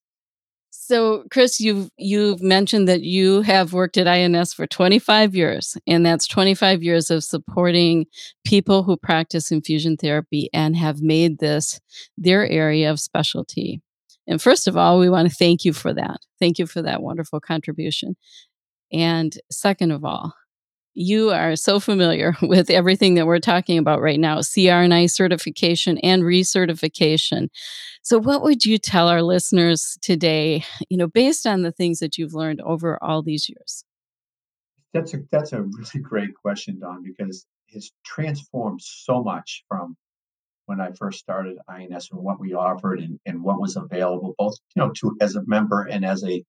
so, 0.87 1.23
Chris, 1.31 1.59
you've 1.59 1.89
you've 1.97 2.43
mentioned 2.43 2.87
that 2.87 3.01
you 3.01 3.41
have 3.41 3.73
worked 3.73 3.97
at 3.97 4.07
INS 4.07 4.53
for 4.53 4.67
25 4.67 5.35
years, 5.35 5.75
and 5.87 6.05
that's 6.05 6.27
25 6.27 6.83
years 6.83 7.09
of 7.09 7.23
supporting 7.23 8.05
people 8.45 8.83
who 8.83 8.95
practice 8.95 9.51
infusion 9.51 9.97
therapy 9.97 10.47
and 10.53 10.75
have 10.75 11.01
made 11.01 11.39
this 11.39 11.79
their 12.19 12.47
area 12.47 12.91
of 12.91 12.99
specialty. 12.99 13.81
And 14.27 14.39
first 14.39 14.67
of 14.67 14.77
all, 14.77 14.99
we 14.99 15.09
want 15.09 15.27
to 15.27 15.35
thank 15.35 15.65
you 15.65 15.73
for 15.73 15.91
that. 15.91 16.19
Thank 16.39 16.59
you 16.59 16.67
for 16.67 16.83
that 16.83 17.01
wonderful 17.01 17.39
contribution. 17.39 18.15
And 18.93 19.35
second 19.51 19.89
of 19.89 20.05
all, 20.05 20.35
you 20.95 21.29
are 21.29 21.55
so 21.55 21.79
familiar 21.79 22.35
with 22.41 22.69
everything 22.69 23.13
that 23.15 23.27
we're 23.27 23.39
talking 23.39 23.77
about 23.77 24.01
right 24.01 24.19
now 24.19 24.39
CRNI 24.39 25.09
certification 25.09 25.97
and 25.99 26.23
recertification. 26.23 27.49
So, 28.01 28.17
what 28.17 28.41
would 28.41 28.65
you 28.65 28.77
tell 28.77 29.07
our 29.07 29.21
listeners 29.21 29.97
today, 30.01 30.63
you 30.89 30.97
know, 30.97 31.07
based 31.07 31.45
on 31.45 31.61
the 31.61 31.71
things 31.71 31.99
that 31.99 32.17
you've 32.17 32.33
learned 32.33 32.61
over 32.61 33.01
all 33.03 33.21
these 33.21 33.49
years? 33.49 33.83
That's 34.93 35.13
a, 35.13 35.19
that's 35.31 35.51
a 35.51 35.61
really 35.61 36.01
great 36.01 36.33
question, 36.33 36.79
Dawn, 36.79 37.03
because 37.03 37.45
it's 37.67 37.91
transformed 38.05 38.81
so 38.81 39.21
much 39.21 39.63
from 39.67 39.97
when 40.67 40.79
I 40.79 40.91
first 40.93 41.19
started 41.19 41.57
INS 41.67 42.09
and 42.11 42.21
what 42.21 42.39
we 42.39 42.53
offered 42.53 42.99
and, 42.99 43.19
and 43.25 43.43
what 43.43 43.59
was 43.59 43.75
available, 43.75 44.33
both 44.37 44.55
you 44.75 44.81
know, 44.81 44.91
to 44.97 45.15
as 45.21 45.35
a 45.35 45.43
member 45.45 45.83
and 45.83 46.05
as 46.05 46.23
a 46.23 46.43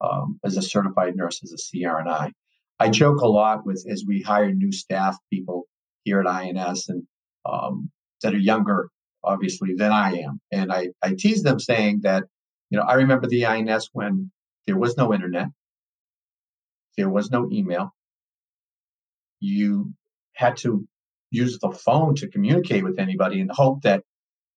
um, 0.00 0.40
as 0.44 0.56
a 0.56 0.62
certified 0.62 1.14
nurse 1.14 1.40
as 1.44 1.52
a 1.52 1.56
CRNI. 1.56 2.32
I 2.78 2.88
joke 2.88 3.20
a 3.20 3.28
lot 3.28 3.64
with 3.64 3.84
as 3.88 4.04
we 4.06 4.22
hire 4.22 4.52
new 4.52 4.72
staff 4.72 5.16
people 5.30 5.66
here 6.04 6.20
at 6.20 6.26
INS 6.26 6.88
and 6.88 7.04
um, 7.44 7.90
that 8.22 8.34
are 8.34 8.38
younger, 8.38 8.88
obviously, 9.22 9.74
than 9.74 9.92
I 9.92 10.12
am. 10.18 10.40
And 10.50 10.72
I, 10.72 10.88
I 11.02 11.14
tease 11.16 11.42
them 11.42 11.60
saying 11.60 12.00
that, 12.02 12.24
you 12.70 12.78
know, 12.78 12.84
I 12.84 12.94
remember 12.94 13.26
the 13.26 13.46
INS 13.46 13.88
when 13.92 14.30
there 14.66 14.78
was 14.78 14.96
no 14.96 15.12
internet, 15.12 15.48
there 16.96 17.10
was 17.10 17.30
no 17.30 17.48
email. 17.50 17.94
You 19.40 19.92
had 20.34 20.56
to 20.58 20.86
use 21.30 21.58
the 21.58 21.70
phone 21.70 22.14
to 22.16 22.28
communicate 22.28 22.84
with 22.84 22.98
anybody 22.98 23.40
and 23.40 23.50
hope 23.50 23.82
that 23.82 24.02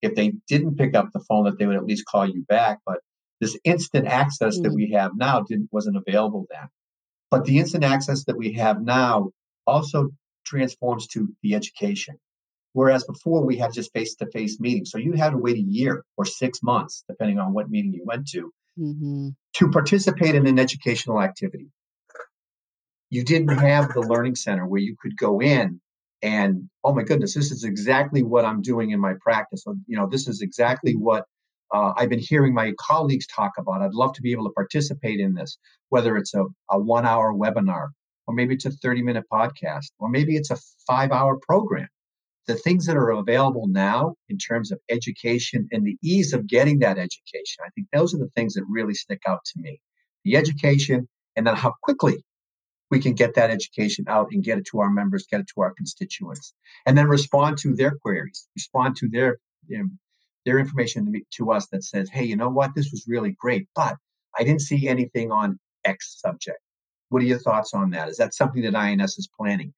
if 0.01 0.13
they 0.15 0.33
didn't 0.47 0.77
pick 0.77 0.95
up 0.95 1.09
the 1.11 1.21
phone, 1.21 1.45
that 1.45 1.57
they 1.57 1.65
would 1.65 1.77
at 1.77 1.85
least 1.85 2.05
call 2.05 2.27
you 2.27 2.43
back. 2.47 2.79
But 2.85 2.99
this 3.41 3.57
instant 3.63 4.07
access 4.07 4.59
mm. 4.59 4.63
that 4.63 4.73
we 4.73 4.91
have 4.91 5.11
now 5.15 5.41
didn't 5.41 5.69
wasn't 5.71 5.97
available 5.97 6.45
then. 6.49 6.67
But 7.35 7.43
the 7.43 7.59
instant 7.59 7.83
access 7.83 8.23
that 8.23 8.37
we 8.37 8.53
have 8.53 8.81
now 8.81 9.31
also 9.67 10.09
transforms 10.45 11.05
to 11.07 11.27
the 11.43 11.53
education. 11.53 12.15
Whereas 12.71 13.03
before 13.03 13.43
we 13.43 13.57
had 13.57 13.73
just 13.73 13.91
face 13.91 14.15
to 14.15 14.25
face 14.27 14.57
meetings. 14.61 14.89
So 14.89 14.99
you 14.99 15.11
had 15.11 15.31
to 15.31 15.37
wait 15.37 15.57
a 15.57 15.61
year 15.61 16.05
or 16.15 16.23
six 16.23 16.63
months, 16.63 17.03
depending 17.09 17.37
on 17.37 17.51
what 17.51 17.69
meeting 17.69 17.91
you 17.91 18.03
went 18.05 18.25
to, 18.29 18.53
mm-hmm. 18.79 19.29
to 19.55 19.69
participate 19.69 20.33
in 20.33 20.47
an 20.47 20.57
educational 20.57 21.21
activity. 21.21 21.67
You 23.09 23.25
didn't 23.25 23.57
have 23.57 23.93
the 23.93 23.99
learning 23.99 24.35
center 24.35 24.65
where 24.65 24.79
you 24.79 24.95
could 24.97 25.17
go 25.17 25.41
in 25.41 25.81
and, 26.21 26.69
oh 26.85 26.93
my 26.93 27.03
goodness, 27.03 27.33
this 27.33 27.51
is 27.51 27.65
exactly 27.65 28.23
what 28.23 28.45
I'm 28.45 28.61
doing 28.61 28.91
in 28.91 28.99
my 29.01 29.15
practice. 29.19 29.63
So, 29.63 29.75
you 29.87 29.97
know, 29.97 30.07
this 30.07 30.29
is 30.29 30.41
exactly 30.41 30.95
what 30.95 31.25
uh, 31.73 31.93
I've 31.95 32.09
been 32.09 32.19
hearing 32.19 32.53
my 32.53 32.73
colleagues 32.79 33.27
talk 33.27 33.53
about. 33.57 33.81
I'd 33.81 33.93
love 33.93 34.13
to 34.13 34.21
be 34.21 34.31
able 34.31 34.45
to 34.45 34.53
participate 34.53 35.19
in 35.19 35.33
this, 35.33 35.57
whether 35.89 36.17
it's 36.17 36.33
a, 36.33 36.45
a 36.69 36.79
one 36.79 37.05
hour 37.05 37.33
webinar, 37.33 37.89
or 38.27 38.33
maybe 38.33 38.55
it's 38.55 38.65
a 38.65 38.71
30 38.71 39.01
minute 39.01 39.25
podcast, 39.31 39.87
or 39.99 40.09
maybe 40.09 40.35
it's 40.35 40.51
a 40.51 40.57
five 40.87 41.11
hour 41.11 41.37
program. 41.41 41.87
The 42.47 42.55
things 42.55 42.85
that 42.85 42.95
are 42.95 43.09
available 43.09 43.67
now 43.67 44.15
in 44.29 44.37
terms 44.37 44.71
of 44.71 44.79
education 44.89 45.67
and 45.71 45.85
the 45.85 45.97
ease 46.03 46.33
of 46.33 46.47
getting 46.47 46.79
that 46.79 46.99
education, 46.99 47.63
I 47.65 47.69
think 47.73 47.87
those 47.91 48.13
are 48.13 48.19
the 48.19 48.29
things 48.35 48.53
that 48.53 48.63
really 48.69 48.93
stick 48.93 49.21
out 49.27 49.43
to 49.45 49.59
me. 49.59 49.81
The 50.23 50.37
education, 50.37 51.07
and 51.35 51.47
then 51.47 51.55
how 51.55 51.73
quickly 51.81 52.23
we 52.91 52.99
can 52.99 53.13
get 53.13 53.33
that 53.33 53.49
education 53.49 54.05
out 54.07 54.27
and 54.31 54.43
get 54.43 54.59
it 54.59 54.65
to 54.67 54.79
our 54.79 54.91
members, 54.91 55.25
get 55.29 55.39
it 55.39 55.47
to 55.55 55.61
our 55.61 55.73
constituents, 55.73 56.53
and 56.85 56.95
then 56.95 57.07
respond 57.07 57.57
to 57.59 57.73
their 57.73 57.97
queries, 58.01 58.47
respond 58.55 58.95
to 58.97 59.09
their 59.09 59.39
you 59.67 59.79
know, 59.79 59.89
their 60.45 60.59
information 60.59 61.05
to, 61.05 61.11
me, 61.11 61.23
to 61.31 61.51
us 61.51 61.67
that 61.71 61.83
says, 61.83 62.09
hey, 62.09 62.23
you 62.23 62.35
know 62.35 62.49
what, 62.49 62.75
this 62.75 62.91
was 62.91 63.05
really 63.07 63.35
great, 63.39 63.67
but 63.75 63.95
I 64.37 64.43
didn't 64.43 64.61
see 64.61 64.87
anything 64.87 65.31
on 65.31 65.59
X 65.83 66.19
subject. 66.19 66.59
What 67.09 67.21
are 67.21 67.25
your 67.25 67.39
thoughts 67.39 67.73
on 67.73 67.91
that? 67.91 68.09
Is 68.09 68.17
that 68.17 68.33
something 68.33 68.61
that 68.63 68.75
INS 68.75 69.17
is 69.17 69.29
planning? 69.37 69.73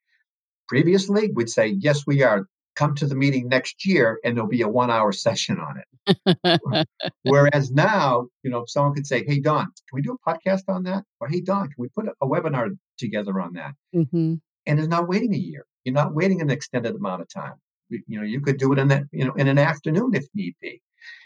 Previously, 0.67 1.31
we'd 1.33 1.49
say, 1.49 1.67
yes, 1.79 2.05
we 2.05 2.23
are. 2.23 2.47
Come 2.75 2.93
to 2.95 3.07
the 3.07 3.15
meeting 3.15 3.47
next 3.49 3.87
year 3.87 4.19
and 4.23 4.37
there'll 4.37 4.47
be 4.47 4.61
a 4.61 4.67
one 4.67 4.91
hour 4.91 5.11
session 5.11 5.57
on 5.59 5.81
it. 6.05 6.87
Whereas 7.23 7.71
now, 7.71 8.27
you 8.43 8.51
know, 8.51 8.65
someone 8.67 8.93
could 8.93 9.07
say, 9.07 9.25
hey, 9.25 9.39
Dawn, 9.39 9.65
can 9.65 9.93
we 9.93 10.03
do 10.03 10.15
a 10.15 10.29
podcast 10.29 10.61
on 10.67 10.83
that? 10.83 11.03
Or 11.19 11.27
hey, 11.27 11.41
Dawn, 11.41 11.65
can 11.69 11.75
we 11.79 11.87
put 11.89 12.07
a, 12.07 12.13
a 12.21 12.27
webinar 12.27 12.69
together 12.99 13.41
on 13.41 13.53
that? 13.53 13.73
Mm-hmm. 13.95 14.35
And 14.67 14.79
it's 14.79 14.87
not 14.87 15.07
waiting 15.07 15.33
a 15.33 15.39
year. 15.39 15.65
You're 15.85 15.95
not 15.95 16.13
waiting 16.13 16.39
an 16.39 16.51
extended 16.51 16.93
amount 16.93 17.23
of 17.23 17.29
time 17.29 17.55
you 17.89 18.19
know 18.19 18.23
you 18.23 18.41
could 18.41 18.57
do 18.57 18.73
it 18.73 18.79
in 18.79 18.87
that 18.87 19.03
you 19.11 19.25
know 19.25 19.33
in 19.33 19.47
an 19.47 19.57
afternoon 19.57 20.13
if 20.13 20.25
need 20.33 20.55
be. 20.61 20.81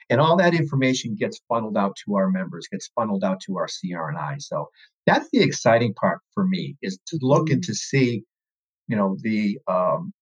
And 0.10 0.20
all 0.20 0.36
that 0.38 0.53
information 0.53 1.15
gets 1.15 1.39
funneled 1.48 1.77
out 1.77 1.96
to 2.03 2.15
our 2.15 2.30
members 2.30 2.68
gets 2.70 2.89
funneled 2.96 3.24
out 3.24 3.39
to 3.41 3.58
our 3.58 3.68
crni 3.68 4.41
so 4.41 4.68
that's 5.06 5.30
the 5.32 5.41
exciting 5.41 5.94
part 5.94 6.20
for 6.34 6.46
me 6.46 6.75
is 6.82 7.00
to 7.08 7.18
look 7.22 7.50
and 7.50 7.63
to 7.63 7.74
see 7.74 8.24
you 8.88 8.96
know 8.98 9.18
the 9.22 9.58
um, 9.68 10.13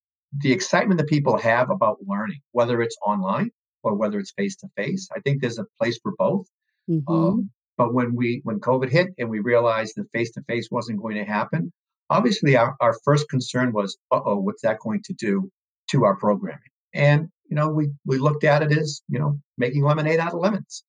the 0.41 0.51
excitement 0.51 0.99
that 0.99 1.07
people 1.07 1.37
have 1.37 1.69
about 1.71 1.97
learning 2.05 2.39
whether 2.51 2.81
it's 2.81 2.97
online 3.05 3.49
or 3.83 3.95
whether 3.95 4.19
it's 4.19 4.31
face 4.31 4.55
to 4.57 4.67
face 4.75 5.09
i 5.15 5.19
think 5.21 5.41
there's 5.41 5.59
a 5.59 5.65
place 5.79 5.99
for 6.01 6.13
both. 6.17 6.45
Mm-hmm. 6.89 7.11
um, 7.11 7.49
but 7.77 7.93
when 7.93 8.15
we 8.15 8.41
when 8.43 8.59
covid 8.59 8.89
hit 8.91 9.07
and 9.17 9.29
we 9.29 9.39
realized 9.39 9.93
that 9.95 10.11
face 10.11 10.31
to 10.33 10.43
face 10.43 10.69
wasn't 10.71 11.01
going 11.01 11.17
to 11.17 11.25
happen 11.25 11.73
obviously 12.09 12.55
our, 12.55 12.75
our 12.79 12.95
first 13.03 13.27
concern 13.29 13.71
was 13.73 13.97
uh-oh 14.11 14.37
what's 14.37 14.61
that 14.61 14.79
going 14.79 15.01
to 15.05 15.13
do 15.13 15.49
to 15.91 16.05
our 16.05 16.15
programming. 16.15 16.59
And, 16.93 17.29
you 17.49 17.55
know, 17.55 17.69
we, 17.69 17.89
we 18.05 18.17
looked 18.17 18.43
at 18.43 18.63
it 18.63 18.71
as, 18.77 19.01
you 19.07 19.19
know, 19.19 19.39
making 19.57 19.83
lemonade 19.83 20.19
out 20.19 20.33
of 20.33 20.39
lemons. 20.39 20.83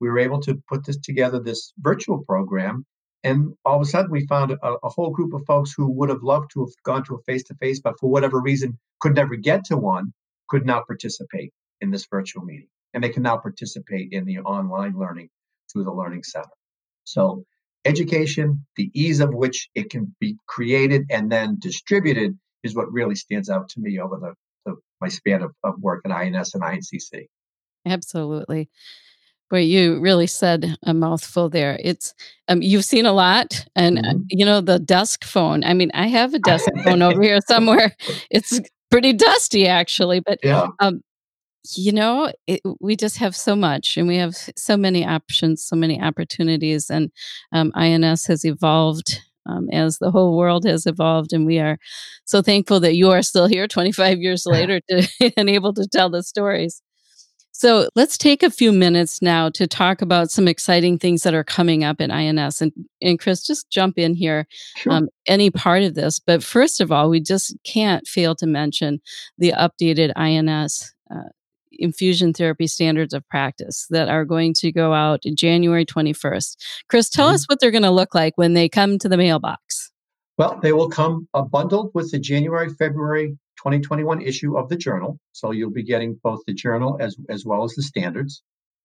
We 0.00 0.08
were 0.08 0.18
able 0.18 0.40
to 0.42 0.62
put 0.68 0.84
this 0.84 0.98
together, 0.98 1.40
this 1.40 1.72
virtual 1.78 2.24
program. 2.24 2.84
And 3.22 3.54
all 3.64 3.76
of 3.76 3.82
a 3.82 3.86
sudden, 3.86 4.10
we 4.10 4.26
found 4.26 4.50
a, 4.52 4.58
a 4.82 4.88
whole 4.88 5.10
group 5.10 5.32
of 5.32 5.46
folks 5.46 5.72
who 5.74 5.90
would 5.92 6.10
have 6.10 6.22
loved 6.22 6.50
to 6.52 6.60
have 6.60 6.72
gone 6.84 7.04
to 7.04 7.14
a 7.14 7.22
face 7.22 7.44
to 7.44 7.54
face, 7.54 7.80
but 7.80 7.98
for 7.98 8.10
whatever 8.10 8.40
reason 8.40 8.78
could 9.00 9.14
never 9.14 9.36
get 9.36 9.64
to 9.66 9.76
one, 9.76 10.12
could 10.48 10.66
now 10.66 10.82
participate 10.86 11.52
in 11.80 11.90
this 11.90 12.06
virtual 12.10 12.44
meeting. 12.44 12.68
And 12.92 13.02
they 13.02 13.08
can 13.08 13.22
now 13.22 13.38
participate 13.38 14.12
in 14.12 14.24
the 14.24 14.38
online 14.40 14.98
learning 14.98 15.30
through 15.72 15.84
the 15.84 15.92
Learning 15.92 16.22
Center. 16.22 16.48
So, 17.04 17.44
education, 17.84 18.66
the 18.76 18.90
ease 18.94 19.20
of 19.20 19.34
which 19.34 19.68
it 19.74 19.90
can 19.90 20.14
be 20.20 20.36
created 20.46 21.06
and 21.10 21.30
then 21.30 21.58
distributed 21.60 22.38
is 22.64 22.74
what 22.74 22.92
really 22.92 23.14
stands 23.14 23.48
out 23.48 23.68
to 23.68 23.80
me 23.80 24.00
over 24.00 24.18
the, 24.18 24.34
the 24.64 24.76
my 25.00 25.08
span 25.08 25.42
of, 25.42 25.52
of 25.62 25.74
work 25.80 26.02
at 26.04 26.10
INS 26.10 26.54
and 26.54 26.62
INCC. 26.62 27.26
Absolutely. 27.86 28.68
Boy, 29.50 29.60
you 29.60 30.00
really 30.00 30.26
said 30.26 30.76
a 30.84 30.94
mouthful 30.94 31.50
there. 31.50 31.78
It's 31.84 32.14
um, 32.48 32.62
you've 32.62 32.84
seen 32.84 33.04
a 33.04 33.12
lot, 33.12 33.66
and 33.76 33.98
uh, 33.98 34.02
mm-hmm. 34.02 34.20
you 34.30 34.44
know 34.44 34.60
the 34.60 34.78
desk 34.78 35.22
phone. 35.22 35.62
I 35.64 35.74
mean, 35.74 35.90
I 35.92 36.06
have 36.06 36.32
a 36.32 36.38
desk 36.50 36.68
phone 36.82 37.02
over 37.02 37.22
here 37.22 37.38
somewhere. 37.46 37.94
It's 38.30 38.58
pretty 38.90 39.12
dusty, 39.12 39.66
actually, 39.68 40.20
but 40.20 40.38
yeah. 40.42 40.68
um, 40.80 41.02
you 41.76 41.92
know, 41.92 42.32
it, 42.46 42.62
we 42.80 42.96
just 42.96 43.18
have 43.18 43.36
so 43.36 43.54
much, 43.54 43.98
and 43.98 44.08
we 44.08 44.16
have 44.16 44.34
so 44.56 44.78
many 44.78 45.04
options, 45.04 45.62
so 45.62 45.76
many 45.76 46.00
opportunities, 46.00 46.88
and 46.88 47.10
um, 47.52 47.70
INS 47.74 48.26
has 48.26 48.44
evolved 48.46 49.20
um, 49.46 49.68
as 49.70 49.98
the 49.98 50.10
whole 50.10 50.36
world 50.36 50.64
has 50.64 50.86
evolved. 50.86 51.32
And 51.32 51.46
we 51.46 51.58
are 51.58 51.78
so 52.24 52.42
thankful 52.42 52.80
that 52.80 52.96
you 52.96 53.10
are 53.10 53.22
still 53.22 53.46
here 53.46 53.68
25 53.68 54.18
years 54.18 54.46
later 54.46 54.80
to, 54.88 55.08
and 55.36 55.48
able 55.48 55.72
to 55.74 55.86
tell 55.86 56.10
the 56.10 56.22
stories. 56.22 56.82
So 57.56 57.88
let's 57.94 58.18
take 58.18 58.42
a 58.42 58.50
few 58.50 58.72
minutes 58.72 59.22
now 59.22 59.48
to 59.50 59.68
talk 59.68 60.02
about 60.02 60.32
some 60.32 60.48
exciting 60.48 60.98
things 60.98 61.22
that 61.22 61.34
are 61.34 61.44
coming 61.44 61.84
up 61.84 62.00
in 62.00 62.10
INS. 62.10 62.60
And, 62.60 62.72
and 63.00 63.16
Chris, 63.16 63.46
just 63.46 63.70
jump 63.70 63.96
in 63.96 64.16
here, 64.16 64.48
sure. 64.74 64.92
um, 64.92 65.08
any 65.26 65.52
part 65.52 65.84
of 65.84 65.94
this. 65.94 66.18
But 66.18 66.42
first 66.42 66.80
of 66.80 66.90
all, 66.90 67.08
we 67.08 67.20
just 67.20 67.56
can't 67.62 68.08
fail 68.08 68.34
to 68.36 68.46
mention 68.46 69.00
the 69.38 69.52
updated 69.52 70.12
INS 70.16 70.94
uh, 71.14 71.28
infusion 71.78 72.32
therapy 72.32 72.66
standards 72.66 73.14
of 73.14 73.26
practice 73.28 73.86
that 73.90 74.08
are 74.08 74.24
going 74.24 74.54
to 74.54 74.72
go 74.72 74.92
out 74.92 75.22
January 75.34 75.84
21st. 75.84 76.56
Chris, 76.88 77.08
tell 77.08 77.28
mm-hmm. 77.28 77.34
us 77.34 77.48
what 77.48 77.60
they're 77.60 77.70
going 77.70 77.82
to 77.82 77.90
look 77.90 78.14
like 78.14 78.36
when 78.36 78.54
they 78.54 78.68
come 78.68 78.98
to 78.98 79.08
the 79.08 79.16
mailbox. 79.16 79.90
Well, 80.36 80.58
they 80.60 80.72
will 80.72 80.88
come 80.88 81.28
uh, 81.34 81.42
bundled 81.42 81.92
with 81.94 82.10
the 82.10 82.18
January, 82.18 82.68
February 82.68 83.38
2021 83.58 84.20
issue 84.22 84.56
of 84.58 84.68
the 84.68 84.76
journal. 84.76 85.18
So 85.32 85.52
you'll 85.52 85.70
be 85.70 85.84
getting 85.84 86.18
both 86.22 86.40
the 86.46 86.54
journal 86.54 86.98
as, 87.00 87.16
as 87.28 87.44
well 87.44 87.64
as 87.64 87.74
the 87.74 87.82
standards. 87.82 88.42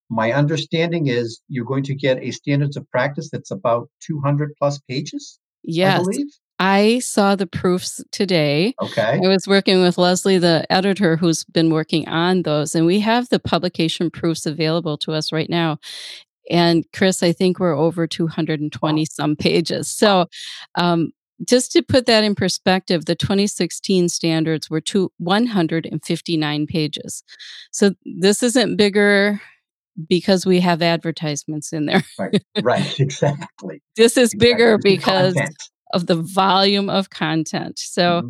My 0.10 0.32
understanding 0.32 1.08
is 1.08 1.42
you're 1.50 1.66
going 1.66 1.84
to 1.84 1.96
get 1.96 2.22
a 2.22 2.32
standards 2.32 2.78
of 2.78 2.90
practice 2.90 3.30
that's 3.32 3.52
about 3.52 3.90
200 4.02 4.54
plus 4.58 4.80
pages. 4.88 5.40
Yes. 5.64 6.06
I, 6.08 6.24
I 6.60 7.00
saw 7.00 7.36
the 7.36 7.48
proofs 7.48 8.04
today. 8.12 8.76
Okay. 8.82 9.20
I 9.24 9.28
was 9.28 9.48
working 9.48 9.82
with 9.82 9.98
Leslie, 9.98 10.38
the 10.38 10.66
editor, 10.70 11.16
who's 11.16 11.46
been 11.46 11.70
working 11.70 12.08
on 12.08 12.44
those, 12.44 12.76
and 12.76 12.86
we 12.86 13.00
have 13.00 13.30
the 13.30 13.40
publication 13.40 14.12
proofs 14.12 14.46
available 14.46 14.98
to 15.00 15.14
us 15.14 15.32
right 15.32 15.50
now. 15.50 15.78
And 16.50 16.86
Chris, 16.94 17.24
I 17.24 17.32
think 17.32 17.60
we're 17.60 17.78
over 17.78 18.08
220 18.08 19.02
wow. 19.02 19.06
some 19.10 19.36
pages. 19.36 19.90
So, 19.90 20.26
um, 20.76 21.12
just 21.48 21.72
to 21.72 21.82
put 21.82 22.06
that 22.08 22.24
in 22.26 22.36
perspective, 22.36 23.06
the 23.06 23.16
2016 23.16 24.10
standards 24.10 24.70
were 24.70 24.82
two, 24.82 25.12
159 25.20 26.68
pages. 26.68 27.24
So 27.72 27.94
this 28.04 28.44
isn't 28.44 28.76
bigger 28.76 29.40
because 30.08 30.46
we 30.46 30.60
have 30.60 30.82
advertisements 30.82 31.72
in 31.72 31.86
there. 31.86 32.04
right, 32.18 32.44
right, 32.62 33.00
exactly. 33.00 33.82
This 33.96 34.18
is 34.18 34.34
exactly. 34.34 34.54
bigger 34.54 34.78
because 34.78 35.36
of 35.94 36.08
the 36.08 36.16
volume 36.16 36.90
of 36.90 37.10
content. 37.10 37.80
So, 37.80 38.22
mm-hmm. 38.22 38.30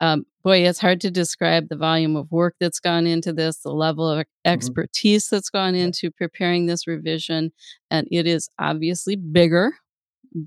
um, 0.00 0.26
boy, 0.42 0.58
it's 0.66 0.78
hard 0.78 1.00
to 1.02 1.10
describe 1.10 1.68
the 1.68 1.76
volume 1.76 2.16
of 2.16 2.30
work 2.30 2.54
that's 2.60 2.80
gone 2.80 3.06
into 3.06 3.32
this, 3.32 3.58
the 3.58 3.72
level 3.72 4.08
of 4.08 4.18
mm-hmm. 4.18 4.52
expertise 4.52 5.26
mm-hmm. 5.26 5.36
that's 5.36 5.50
gone 5.50 5.74
into 5.74 6.10
preparing 6.10 6.66
this 6.66 6.86
revision. 6.86 7.52
And 7.90 8.06
it 8.10 8.26
is 8.26 8.48
obviously 8.58 9.16
bigger, 9.16 9.72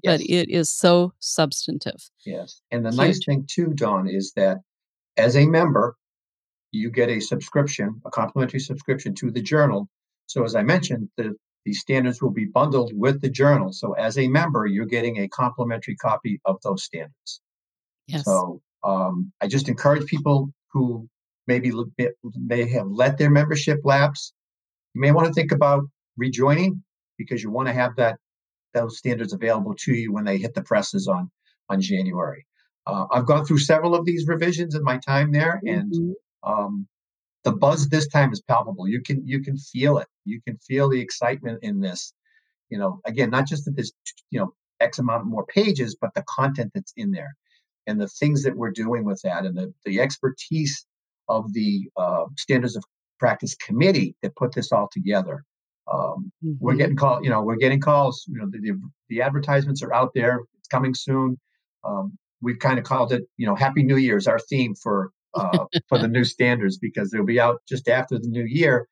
but 0.03 0.21
yes. 0.21 0.29
it 0.29 0.49
is 0.49 0.69
so 0.69 1.13
substantive. 1.19 2.09
Yes. 2.25 2.61
And 2.71 2.85
the 2.85 2.89
Huge. 2.89 2.97
nice 2.97 3.25
thing, 3.25 3.45
too, 3.49 3.73
Dawn, 3.75 4.07
is 4.07 4.33
that 4.35 4.57
as 5.17 5.35
a 5.35 5.45
member, 5.45 5.95
you 6.71 6.89
get 6.89 7.09
a 7.09 7.19
subscription, 7.19 8.01
a 8.05 8.09
complimentary 8.09 8.61
subscription 8.61 9.13
to 9.15 9.29
the 9.29 9.41
journal 9.41 9.89
so 10.31 10.45
as 10.45 10.55
I 10.55 10.63
mentioned, 10.63 11.09
the, 11.17 11.35
the 11.65 11.73
standards 11.73 12.21
will 12.21 12.31
be 12.31 12.45
bundled 12.45 12.91
with 12.93 13.21
the 13.21 13.29
journal. 13.29 13.71
So 13.71 13.93
as 13.93 14.17
a 14.17 14.27
member, 14.27 14.65
you're 14.65 14.85
getting 14.85 15.17
a 15.17 15.27
complimentary 15.27 15.95
copy 15.95 16.39
of 16.45 16.57
those 16.63 16.83
standards. 16.83 17.41
Yes. 18.07 18.25
So 18.25 18.61
um, 18.83 19.31
I 19.41 19.47
just 19.47 19.69
encourage 19.69 20.05
people 20.07 20.51
who 20.71 21.07
maybe 21.47 21.71
may 22.35 22.67
have 22.69 22.87
let 22.87 23.17
their 23.17 23.29
membership 23.29 23.79
lapse. 23.83 24.33
You 24.93 25.01
may 25.01 25.11
want 25.11 25.27
to 25.27 25.33
think 25.33 25.51
about 25.51 25.83
rejoining 26.17 26.83
because 27.17 27.43
you 27.43 27.51
want 27.51 27.67
to 27.67 27.73
have 27.73 27.95
that 27.97 28.17
those 28.73 28.97
standards 28.97 29.33
available 29.33 29.75
to 29.75 29.93
you 29.93 30.13
when 30.13 30.23
they 30.23 30.37
hit 30.37 30.53
the 30.53 30.63
presses 30.63 31.07
on 31.07 31.29
on 31.69 31.81
January. 31.81 32.45
Uh, 32.87 33.05
I've 33.11 33.25
gone 33.25 33.45
through 33.45 33.59
several 33.59 33.93
of 33.93 34.05
these 34.05 34.27
revisions 34.27 34.75
in 34.75 34.83
my 34.83 34.97
time 34.97 35.31
there, 35.31 35.61
and 35.63 35.93
mm-hmm. 35.93 36.51
um, 36.51 36.87
the 37.43 37.51
buzz 37.51 37.89
this 37.89 38.07
time 38.07 38.31
is 38.31 38.41
palpable. 38.41 38.87
You 38.87 39.01
can 39.01 39.25
you 39.27 39.41
can 39.41 39.57
feel 39.57 39.97
it. 39.97 40.07
You 40.25 40.41
can 40.41 40.57
feel 40.57 40.89
the 40.89 40.99
excitement 40.99 41.59
in 41.63 41.79
this. 41.79 42.13
You 42.69 42.77
know, 42.77 43.01
again, 43.05 43.29
not 43.29 43.47
just 43.47 43.65
that 43.65 43.75
there's 43.75 43.91
you 44.29 44.39
know 44.39 44.53
X 44.79 44.99
amount 44.99 45.21
of 45.21 45.27
more 45.27 45.45
pages, 45.45 45.95
but 45.99 46.13
the 46.13 46.23
content 46.27 46.71
that's 46.73 46.93
in 46.97 47.11
there, 47.11 47.35
and 47.87 47.99
the 47.99 48.07
things 48.07 48.43
that 48.43 48.55
we're 48.55 48.71
doing 48.71 49.03
with 49.03 49.21
that, 49.23 49.45
and 49.45 49.57
the 49.57 49.73
the 49.85 49.99
expertise 49.99 50.85
of 51.29 51.51
the 51.53 51.89
uh, 51.97 52.25
standards 52.37 52.75
of 52.75 52.83
practice 53.19 53.55
committee 53.55 54.15
that 54.21 54.35
put 54.35 54.53
this 54.53 54.71
all 54.71 54.89
together. 54.91 55.43
Um, 55.91 56.31
mm-hmm. 56.43 56.53
We're 56.59 56.75
getting 56.75 56.95
call, 56.95 57.23
you 57.23 57.29
know, 57.29 57.41
we're 57.41 57.55
getting 57.55 57.79
calls. 57.79 58.25
You 58.27 58.39
know, 58.39 58.47
the, 58.49 58.59
the, 58.59 58.81
the 59.09 59.21
advertisements 59.21 59.81
are 59.83 59.93
out 59.93 60.11
there. 60.13 60.41
It's 60.57 60.67
coming 60.67 60.93
soon. 60.93 61.39
Um, 61.83 62.17
we've 62.41 62.59
kind 62.59 62.79
of 62.79 62.85
called 62.85 63.13
it, 63.13 63.23
you 63.37 63.45
know, 63.45 63.55
Happy 63.55 63.83
New 63.83 63.97
Year's, 63.97 64.27
our 64.27 64.39
theme 64.39 64.75
for 64.75 65.11
uh, 65.33 65.65
for 65.89 65.97
the 65.97 66.07
new 66.07 66.23
standards 66.23 66.77
because 66.77 67.09
they'll 67.09 67.25
be 67.25 67.39
out 67.39 67.61
just 67.67 67.87
after 67.87 68.19
the 68.19 68.27
new 68.27 68.43
year, 68.43 68.87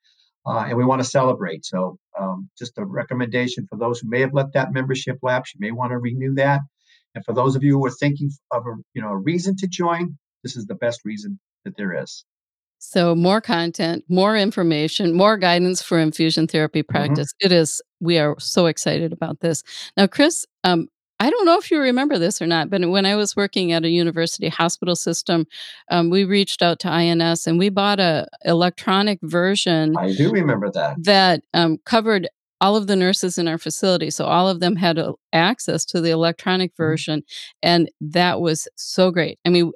uh, 0.46 0.64
and 0.68 0.76
we 0.76 0.84
want 0.84 1.00
to 1.00 1.08
celebrate. 1.08 1.64
So, 1.64 1.98
um, 2.18 2.48
just 2.58 2.78
a 2.78 2.84
recommendation 2.84 3.66
for 3.68 3.76
those 3.78 4.00
who 4.00 4.08
may 4.08 4.20
have 4.20 4.34
let 4.34 4.52
that 4.54 4.72
membership 4.72 5.18
lapse, 5.22 5.54
you 5.54 5.58
may 5.60 5.70
want 5.70 5.90
to 5.92 5.98
renew 5.98 6.34
that. 6.34 6.60
And 7.14 7.24
for 7.24 7.34
those 7.34 7.56
of 7.56 7.64
you 7.64 7.78
who 7.78 7.86
are 7.86 7.90
thinking 7.90 8.30
of 8.52 8.66
a 8.66 8.76
you 8.94 9.02
know 9.02 9.08
a 9.08 9.16
reason 9.16 9.56
to 9.56 9.66
join, 9.66 10.16
this 10.42 10.56
is 10.56 10.66
the 10.66 10.74
best 10.74 11.00
reason 11.04 11.38
that 11.64 11.76
there 11.76 12.02
is. 12.02 12.24
So, 12.82 13.14
more 13.14 13.42
content, 13.42 14.04
more 14.08 14.34
information, 14.36 15.12
more 15.12 15.36
guidance 15.36 15.82
for 15.82 15.98
infusion 15.98 16.46
therapy 16.46 16.82
mm-hmm. 16.82 16.90
practice. 16.90 17.28
Mm-hmm. 17.34 17.46
It 17.46 17.52
is, 17.52 17.82
we 18.00 18.18
are 18.18 18.40
so 18.40 18.66
excited 18.66 19.12
about 19.12 19.40
this. 19.40 19.62
Now, 19.98 20.06
Chris, 20.06 20.46
um, 20.64 20.88
I 21.20 21.28
don't 21.28 21.44
know 21.44 21.58
if 21.58 21.70
you 21.70 21.78
remember 21.78 22.18
this 22.18 22.40
or 22.40 22.46
not, 22.46 22.70
but 22.70 22.88
when 22.88 23.04
I 23.04 23.14
was 23.14 23.36
working 23.36 23.72
at 23.72 23.84
a 23.84 23.90
university 23.90 24.48
hospital 24.48 24.96
system, 24.96 25.46
um, 25.90 26.08
we 26.08 26.24
reached 26.24 26.62
out 26.62 26.80
to 26.80 26.88
INS 26.88 27.46
and 27.46 27.58
we 27.58 27.68
bought 27.68 28.00
a 28.00 28.26
electronic 28.46 29.18
version. 29.22 29.94
I 29.98 30.14
do 30.14 30.30
remember 30.30 30.70
that 30.72 30.96
that 31.04 31.42
um, 31.52 31.78
covered 31.84 32.26
all 32.62 32.74
of 32.74 32.86
the 32.86 32.96
nurses 32.96 33.36
in 33.36 33.48
our 33.48 33.58
facility, 33.58 34.10
so 34.10 34.24
all 34.24 34.48
of 34.48 34.60
them 34.60 34.76
had 34.76 34.98
uh, 34.98 35.12
access 35.34 35.84
to 35.86 36.00
the 36.00 36.10
electronic 36.10 36.72
mm-hmm. 36.72 36.82
version, 36.82 37.22
and 37.62 37.90
that 38.00 38.40
was 38.40 38.66
so 38.76 39.10
great. 39.10 39.38
I 39.44 39.50
mean, 39.50 39.72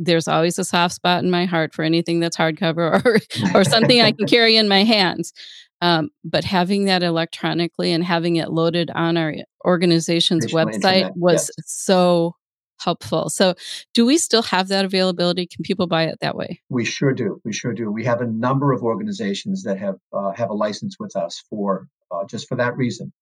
there's 0.00 0.26
always 0.26 0.58
a 0.58 0.64
soft 0.64 0.94
spot 0.94 1.22
in 1.22 1.30
my 1.30 1.44
heart 1.44 1.74
for 1.74 1.84
anything 1.84 2.18
that's 2.18 2.36
hardcover 2.36 3.04
or 3.54 3.60
or 3.60 3.64
something 3.64 4.00
I 4.00 4.10
can 4.12 4.26
carry 4.28 4.56
in 4.56 4.66
my 4.66 4.82
hands. 4.82 5.32
Um, 5.80 6.10
but 6.24 6.44
having 6.44 6.84
that 6.84 7.02
electronically 7.02 7.92
and 7.92 8.04
having 8.04 8.36
it 8.36 8.50
loaded 8.50 8.90
on 8.90 9.16
our 9.16 9.34
organization's 9.64 10.46
website 10.52 10.74
Internet, 10.74 11.16
was 11.16 11.50
yes. 11.56 11.66
so 11.66 12.34
helpful. 12.80 13.30
So, 13.30 13.54
do 13.94 14.04
we 14.04 14.18
still 14.18 14.42
have 14.42 14.68
that 14.68 14.84
availability? 14.84 15.46
Can 15.46 15.62
people 15.62 15.86
buy 15.86 16.04
it 16.04 16.18
that 16.20 16.36
way? 16.36 16.60
We 16.68 16.84
sure 16.84 17.12
do. 17.12 17.40
We 17.44 17.52
sure 17.52 17.72
do. 17.72 17.90
We 17.90 18.04
have 18.04 18.20
a 18.20 18.26
number 18.26 18.72
of 18.72 18.82
organizations 18.82 19.62
that 19.64 19.78
have 19.78 19.96
uh, 20.12 20.32
have 20.32 20.50
a 20.50 20.54
license 20.54 20.96
with 20.98 21.16
us 21.16 21.42
for 21.48 21.88
uh, 22.10 22.24
just 22.26 22.48
for 22.48 22.56
that 22.56 22.76
reason. 22.76 23.12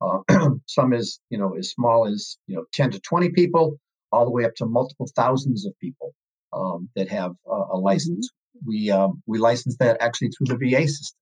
Uh, 0.00 0.20
some 0.66 0.92
is 0.92 1.20
you 1.30 1.38
know 1.38 1.54
as 1.56 1.70
small 1.70 2.06
as 2.06 2.36
you 2.46 2.56
know 2.56 2.64
ten 2.72 2.90
to 2.90 3.00
twenty 3.00 3.30
people, 3.30 3.78
all 4.12 4.24
the 4.24 4.30
way 4.30 4.44
up 4.44 4.54
to 4.56 4.66
multiple 4.66 5.08
thousands 5.14 5.66
of 5.66 5.78
people 5.80 6.14
um, 6.52 6.88
that 6.96 7.08
have 7.08 7.32
a 7.46 7.50
mm-hmm. 7.50 7.82
license. 7.82 8.28
Mm-hmm. 8.28 8.68
We 8.68 8.90
um, 8.90 9.22
we 9.26 9.38
license 9.38 9.76
that 9.78 9.98
actually 10.00 10.30
through 10.30 10.56
the 10.56 10.70
VA 10.70 10.88
system. 10.88 11.18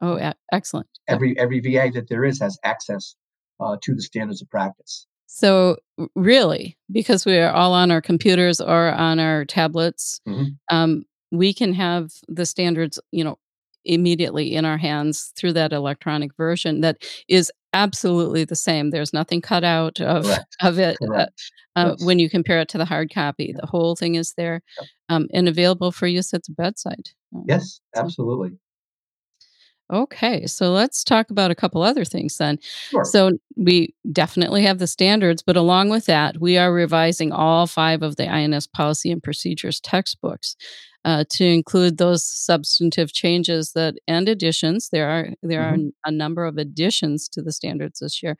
Oh, 0.00 0.32
excellent. 0.52 0.88
Every 1.08 1.38
every 1.38 1.60
VA 1.60 1.90
that 1.94 2.08
there 2.08 2.24
is 2.24 2.40
has 2.40 2.58
access 2.64 3.14
uh, 3.60 3.76
to 3.82 3.94
the 3.94 4.02
standards 4.02 4.42
of 4.42 4.48
practice. 4.50 5.06
So 5.26 5.76
really, 6.16 6.76
because 6.90 7.24
we 7.24 7.38
are 7.38 7.52
all 7.52 7.72
on 7.72 7.90
our 7.90 8.00
computers 8.00 8.60
or 8.60 8.88
on 8.92 9.20
our 9.20 9.44
tablets, 9.44 10.20
mm-hmm. 10.26 10.48
um, 10.74 11.04
we 11.30 11.54
can 11.54 11.72
have 11.74 12.10
the 12.26 12.44
standards, 12.44 12.98
you 13.12 13.22
know, 13.22 13.38
immediately 13.84 14.54
in 14.54 14.64
our 14.64 14.76
hands 14.76 15.32
through 15.36 15.52
that 15.54 15.72
electronic 15.72 16.36
version 16.36 16.80
that 16.80 16.98
is 17.28 17.50
absolutely 17.72 18.44
the 18.44 18.56
same. 18.56 18.90
There's 18.90 19.12
nothing 19.12 19.40
cut 19.40 19.64
out 19.64 20.00
of 20.00 20.26
of 20.60 20.78
it 20.78 20.96
uh, 21.14 21.26
uh, 21.76 21.94
yes. 21.96 22.04
when 22.04 22.18
you 22.18 22.28
compare 22.28 22.60
it 22.60 22.68
to 22.70 22.78
the 22.78 22.84
hard 22.84 23.12
copy. 23.14 23.54
The 23.56 23.66
whole 23.66 23.96
thing 23.96 24.16
is 24.16 24.34
there 24.36 24.62
um, 25.08 25.28
and 25.32 25.48
available 25.48 25.92
for 25.92 26.06
use 26.06 26.34
at 26.34 26.44
the 26.44 26.52
bedside. 26.52 27.10
Um, 27.34 27.44
yes, 27.48 27.80
absolutely. 27.94 28.58
Okay, 29.92 30.46
so 30.46 30.70
let's 30.70 31.02
talk 31.02 31.30
about 31.30 31.50
a 31.50 31.54
couple 31.54 31.82
other 31.82 32.04
things 32.04 32.36
then. 32.36 32.58
Sure. 32.62 33.04
So 33.04 33.32
we 33.56 33.94
definitely 34.12 34.62
have 34.62 34.78
the 34.78 34.86
standards, 34.86 35.42
but 35.42 35.56
along 35.56 35.88
with 35.88 36.06
that, 36.06 36.40
we 36.40 36.56
are 36.58 36.72
revising 36.72 37.32
all 37.32 37.66
five 37.66 38.02
of 38.02 38.16
the 38.16 38.28
INS 38.28 38.66
policy 38.68 39.10
and 39.10 39.22
procedures 39.22 39.80
textbooks 39.80 40.54
uh, 41.04 41.24
to 41.30 41.44
include 41.44 41.98
those 41.98 42.24
substantive 42.24 43.12
changes 43.12 43.72
that 43.72 43.94
and 44.06 44.28
additions. 44.28 44.90
There 44.90 45.08
are 45.08 45.28
there 45.42 45.62
mm-hmm. 45.62 45.86
are 45.86 46.08
a 46.08 46.10
number 46.10 46.44
of 46.44 46.58
additions 46.58 47.28
to 47.30 47.42
the 47.42 47.52
standards 47.52 48.00
this 48.00 48.22
year. 48.22 48.36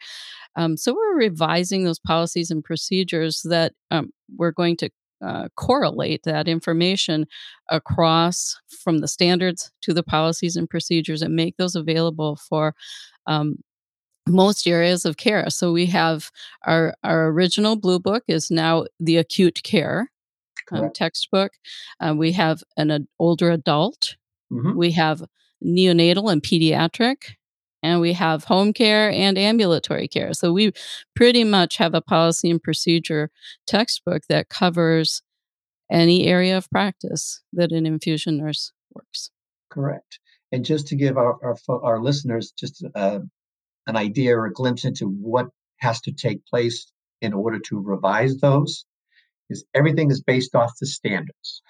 Um, 0.57 0.77
so 0.77 0.95
we're 0.95 1.17
revising 1.17 1.85
those 1.85 1.99
policies 1.99 2.51
and 2.51 2.63
procedures 2.63 3.43
that 3.43 3.73
um, 3.91 4.11
we're 4.37 4.53
going 4.53 4.77
to 4.79 4.91
uh, 5.23 5.49
correlate 5.57 6.23
that 6.25 6.49
information 6.49 7.27
across 7.69 8.57
from 8.83 8.99
the 8.99 9.09
standards 9.09 9.71
to 9.83 9.93
the 9.93 10.03
policies 10.03 10.57
and 10.57 10.69
procedures 10.69 11.23
and 11.23 11.37
make 11.37 11.57
those 11.57 11.77
available 11.77 12.37
for 12.37 12.75
um, 13.27 13.57
most 14.27 14.67
areas 14.67 15.05
of 15.05 15.17
care. 15.17 15.49
So 15.51 15.73
we 15.73 15.87
have 15.87 16.31
our 16.67 16.95
our 17.03 17.29
original 17.29 17.77
blue 17.77 17.99
book 17.99 18.25
is 18.29 18.51
now 18.51 18.87
the 18.99 19.17
acute 19.17 19.63
care 19.63 20.11
um, 20.73 20.91
textbook. 20.93 21.53
Uh, 22.01 22.15
we 22.17 22.33
have 22.33 22.63
an 22.77 23.09
older 23.19 23.51
adult. 23.51 24.17
Mm-hmm. 24.53 24.77
We 24.77 24.93
have 24.93 25.25
neonatal 25.65 26.31
and 26.33 26.43
pediatric 26.43 27.35
and 27.83 28.01
we 28.01 28.13
have 28.13 28.45
home 28.45 28.73
care 28.73 29.11
and 29.11 29.39
ambulatory 29.39 30.09
care. 30.09 30.35
So 30.35 30.53
we 30.53 30.73
pretty 31.15 31.45
much 31.45 31.77
have 31.77 31.95
a 31.95 32.01
policy 32.01 32.51
and 32.51 32.63
procedure 32.63 33.31
textbook 33.67 34.23
that 34.29 34.49
covers 34.49 35.23
any 35.91 36.27
area 36.27 36.57
of 36.57 36.71
practice 36.71 37.43
that 37.53 37.73
an 37.73 37.87
infusion 37.87 38.39
nurse 38.39 38.73
works. 38.95 39.31
Correct. 39.71 40.19
And 40.53 40.65
just 40.65 40.89
to 40.89 40.97
give 40.97 41.17
our 41.17 41.39
our, 41.43 41.85
our 41.85 42.01
listeners 42.01 42.53
just 42.57 42.85
uh, 42.95 43.21
an 43.87 43.97
idea 43.97 44.37
or 44.37 44.47
a 44.47 44.53
glimpse 44.53 44.85
into 44.85 45.07
what 45.07 45.47
has 45.79 46.01
to 46.03 46.13
take 46.13 46.45
place 46.47 46.91
in 47.21 47.33
order 47.33 47.59
to 47.59 47.79
revise 47.79 48.37
those, 48.39 48.85
is 49.49 49.65
everything 49.75 50.11
is 50.11 50.23
based 50.23 50.55
off 50.55 50.73
the 50.81 50.87
standards. 50.87 51.63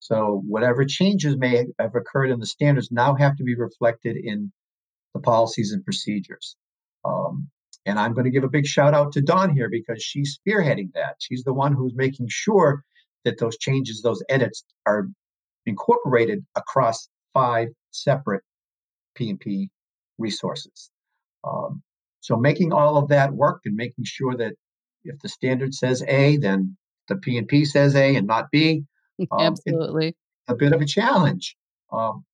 So 0.00 0.42
whatever 0.46 0.84
changes 0.84 1.36
may 1.36 1.64
have 1.78 1.94
occurred 1.94 2.30
in 2.30 2.40
the 2.40 2.46
standards 2.46 2.90
now 2.90 3.14
have 3.14 3.36
to 3.36 3.44
be 3.44 3.54
reflected 3.54 4.16
in 4.16 4.52
the 5.14 5.20
policies 5.20 5.72
and 5.72 5.84
procedures. 5.84 6.56
Um, 7.04 7.48
and 7.86 7.98
I'm 7.98 8.14
going 8.14 8.24
to 8.24 8.30
give 8.30 8.44
a 8.44 8.48
big 8.48 8.66
shout 8.66 8.94
out 8.94 9.12
to 9.12 9.20
Dawn 9.20 9.54
here 9.54 9.68
because 9.68 10.02
she's 10.02 10.38
spearheading 10.38 10.92
that. 10.94 11.16
She's 11.18 11.44
the 11.44 11.52
one 11.52 11.74
who's 11.74 11.94
making 11.94 12.28
sure 12.30 12.82
that 13.24 13.38
those 13.38 13.58
changes, 13.58 14.02
those 14.02 14.22
edits 14.28 14.64
are 14.86 15.08
incorporated 15.66 16.44
across 16.56 17.08
five 17.32 17.68
separate 17.90 18.42
P&P 19.14 19.70
resources. 20.18 20.90
Um, 21.44 21.82
so 22.20 22.36
making 22.36 22.72
all 22.72 22.96
of 22.96 23.08
that 23.08 23.32
work 23.32 23.60
and 23.64 23.76
making 23.76 24.04
sure 24.04 24.34
that 24.36 24.54
if 25.04 25.18
the 25.20 25.28
standard 25.28 25.74
says 25.74 26.02
A, 26.08 26.38
then 26.38 26.76
the 27.08 27.16
P&P 27.16 27.66
says 27.66 27.94
A 27.94 28.16
and 28.16 28.26
not 28.26 28.50
B. 28.50 28.84
Um, 29.30 29.42
Absolutely. 29.42 30.16
a 30.48 30.56
bit 30.56 30.72
of 30.72 30.80
a 30.80 30.84
challenge, 30.84 31.56
um, 31.92 32.24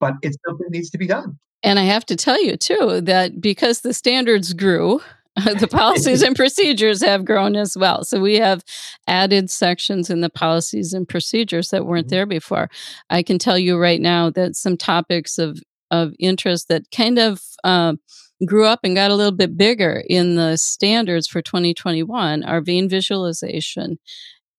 but 0.00 0.14
it's 0.22 0.38
something 0.46 0.64
that 0.64 0.72
needs 0.74 0.88
to 0.88 0.96
be 0.96 1.06
done. 1.06 1.38
And 1.62 1.78
I 1.78 1.84
have 1.84 2.06
to 2.06 2.16
tell 2.16 2.42
you 2.42 2.56
too 2.56 3.00
that 3.02 3.40
because 3.40 3.80
the 3.80 3.92
standards 3.92 4.52
grew, 4.52 5.00
the 5.36 5.68
policies 5.70 6.22
and 6.22 6.34
procedures 6.34 7.02
have 7.02 7.24
grown 7.24 7.56
as 7.56 7.76
well. 7.76 8.04
So 8.04 8.20
we 8.20 8.36
have 8.36 8.64
added 9.06 9.50
sections 9.50 10.10
in 10.10 10.20
the 10.20 10.30
policies 10.30 10.92
and 10.92 11.08
procedures 11.08 11.70
that 11.70 11.86
weren't 11.86 12.06
mm-hmm. 12.06 12.14
there 12.14 12.26
before. 12.26 12.68
I 13.10 13.22
can 13.22 13.38
tell 13.38 13.58
you 13.58 13.78
right 13.78 14.00
now 14.00 14.30
that 14.30 14.56
some 14.56 14.76
topics 14.76 15.38
of 15.38 15.60
of 15.90 16.12
interest 16.20 16.68
that 16.68 16.84
kind 16.92 17.18
of 17.18 17.42
uh, 17.64 17.94
grew 18.46 18.64
up 18.64 18.80
and 18.84 18.94
got 18.94 19.10
a 19.10 19.14
little 19.14 19.32
bit 19.32 19.56
bigger 19.56 20.02
in 20.08 20.36
the 20.36 20.56
standards 20.56 21.26
for 21.26 21.42
2021 21.42 22.44
are 22.44 22.60
vein 22.60 22.88
visualization 22.88 23.98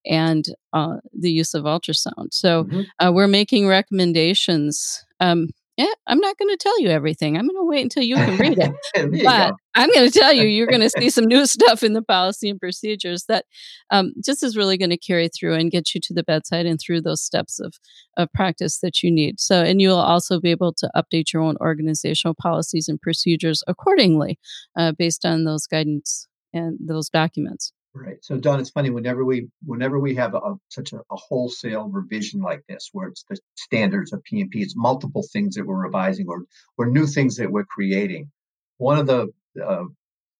and 0.04 0.46
uh, 0.72 0.96
the 1.12 1.30
use 1.30 1.54
of 1.54 1.64
ultrasound. 1.64 2.32
So 2.32 2.64
mm-hmm. 2.64 2.82
uh, 2.98 3.12
we're 3.12 3.28
making 3.28 3.66
recommendations. 3.66 5.04
Um, 5.20 5.48
yeah, 5.78 5.92
I'm 6.06 6.18
not 6.18 6.36
going 6.36 6.50
to 6.50 6.56
tell 6.58 6.78
you 6.80 6.90
everything. 6.90 7.36
I'm 7.36 7.46
going 7.46 7.56
to 7.56 7.64
wait 7.64 7.82
until 7.82 8.02
you 8.02 8.16
can 8.16 8.36
read 8.36 8.58
it. 8.58 8.72
but 9.24 9.50
go. 9.50 9.56
I'm 9.74 9.90
going 9.90 10.10
to 10.10 10.18
tell 10.18 10.32
you, 10.32 10.42
you're 10.42 10.66
going 10.66 10.82
to 10.82 10.90
see 10.90 11.08
some 11.10 11.24
new 11.24 11.46
stuff 11.46 11.82
in 11.82 11.94
the 11.94 12.02
policy 12.02 12.50
and 12.50 12.60
procedures 12.60 13.24
that 13.28 13.46
um, 13.90 14.12
just 14.22 14.42
is 14.42 14.54
really 14.54 14.76
going 14.76 14.90
to 14.90 14.98
carry 14.98 15.28
through 15.28 15.54
and 15.54 15.70
get 15.70 15.94
you 15.94 16.00
to 16.02 16.12
the 16.12 16.22
bedside 16.22 16.66
and 16.66 16.78
through 16.78 17.00
those 17.00 17.22
steps 17.22 17.58
of, 17.58 17.74
of 18.18 18.30
practice 18.34 18.80
that 18.80 19.02
you 19.02 19.10
need. 19.10 19.40
So, 19.40 19.62
and 19.62 19.80
you'll 19.80 19.96
also 19.96 20.40
be 20.40 20.50
able 20.50 20.74
to 20.74 20.90
update 20.94 21.32
your 21.32 21.42
own 21.42 21.56
organizational 21.58 22.34
policies 22.34 22.88
and 22.88 23.00
procedures 23.00 23.64
accordingly 23.66 24.38
uh, 24.76 24.92
based 24.92 25.24
on 25.24 25.44
those 25.44 25.66
guidance 25.66 26.28
and 26.52 26.78
those 26.80 27.08
documents. 27.08 27.72
Right. 27.94 28.24
So, 28.24 28.38
Dawn, 28.38 28.58
it's 28.58 28.70
funny 28.70 28.88
whenever 28.88 29.22
we 29.22 29.48
whenever 29.66 29.98
we 30.00 30.14
have 30.14 30.34
a, 30.34 30.54
such 30.68 30.94
a, 30.94 31.00
a, 31.10 31.16
wholesale 31.16 31.88
revision 31.90 32.40
like 32.40 32.62
this, 32.66 32.88
where 32.92 33.08
it's 33.08 33.22
the 33.28 33.36
standards 33.54 34.14
of 34.14 34.22
P&P, 34.24 34.62
it's 34.62 34.74
multiple 34.74 35.22
things 35.30 35.56
that 35.56 35.66
we're 35.66 35.82
revising 35.82 36.26
or 36.26 36.44
or 36.78 36.86
new 36.86 37.06
things 37.06 37.36
that 37.36 37.52
we're 37.52 37.66
creating. 37.66 38.30
One 38.78 38.98
of 38.98 39.06
the 39.06 39.28
uh, 39.62 39.84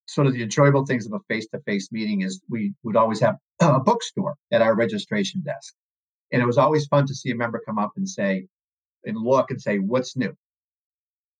sort 0.07 0.29
of 0.29 0.33
the 0.33 0.43
enjoyable 0.43 0.87
things 0.87 1.05
of 1.05 1.13
a 1.13 1.21
face-to-face 1.29 1.93
meeting 1.93 2.23
is 2.23 2.41
we 2.49 2.73
would 2.85 2.97
always 2.97 3.21
have 3.21 3.37
a 3.61 3.81
bookstore 3.81 4.35
at 4.51 4.63
our 4.63 4.75
registration 4.75 5.43
desk, 5.43 5.75
and 6.33 6.41
it 6.41 6.47
was 6.47 6.57
always 6.59 6.87
fun 6.87 7.07
to 7.07 7.15
see 7.15 7.33
a 7.33 7.37
member 7.37 7.61
come 7.67 7.79
up 7.79 7.93
and 7.97 8.09
say, 8.09 8.47
and 9.05 9.19
look 9.19 9.51
and 9.51 9.61
say, 9.61 9.79
"What's 9.79 10.17
new?" 10.17 10.35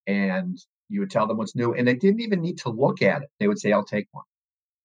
And 0.07 0.59
you 0.91 1.01
would 1.01 1.11
tell 1.11 1.27
them 1.27 1.39
what's 1.39 1.57
new, 1.57 1.73
and 1.73 1.89
they 1.89 1.95
didn't 1.95 2.21
even 2.21 2.43
need 2.43 2.59
to 2.59 2.69
look 2.69 3.01
at 3.01 3.23
it. 3.23 3.31
They 3.41 3.49
would 3.49 3.59
say, 3.59 3.73
"I'll 3.73 3.83
take 3.83 4.09
one." 4.13 4.25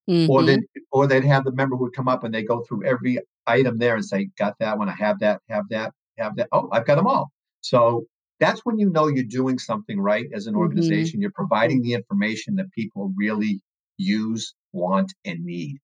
Mm-hmm. 0.10 0.32
Or 0.32 0.44
then 0.44 0.66
or 0.92 1.06
they'd 1.08 1.26
have 1.26 1.44
the 1.44 1.52
member 1.52 1.76
who 1.76 1.84
would 1.84 1.96
come 1.96 2.08
up 2.08 2.24
and 2.24 2.34
they 2.34 2.44
go 2.44 2.62
through 2.62 2.86
every 2.86 3.20
item 3.46 3.78
there 3.78 3.96
and 3.96 4.06
say, 4.06 4.30
got 4.38 4.56
that 4.60 4.78
one, 4.78 4.90
I 4.90 4.94
have 4.94 5.20
that, 5.20 5.42
have 5.50 5.66
that, 5.70 5.94
have 6.18 6.36
that. 6.38 6.48
Oh, 6.52 6.70
I've 6.72 6.86
got 6.86 6.96
them 6.96 7.08
all. 7.08 7.32
So 7.62 8.06
that's 8.40 8.62
when 8.64 8.80
you 8.80 8.90
know 8.90 9.08
you're 9.08 9.24
doing 9.24 9.60
something 9.60 10.00
right 10.00 10.28
as 10.34 10.48
an 10.48 10.54
mm-hmm. 10.54 10.62
organization. 10.62 11.18
Mm-hmm. 11.18 11.22
You're 11.22 11.32
providing 11.32 11.82
the 11.82 11.94
information 11.94 12.56
that 12.56 12.72
people 12.72 13.12
really 13.18 13.62
use, 13.98 14.54
want, 14.74 15.14
and 15.26 15.44
need. 15.44 15.78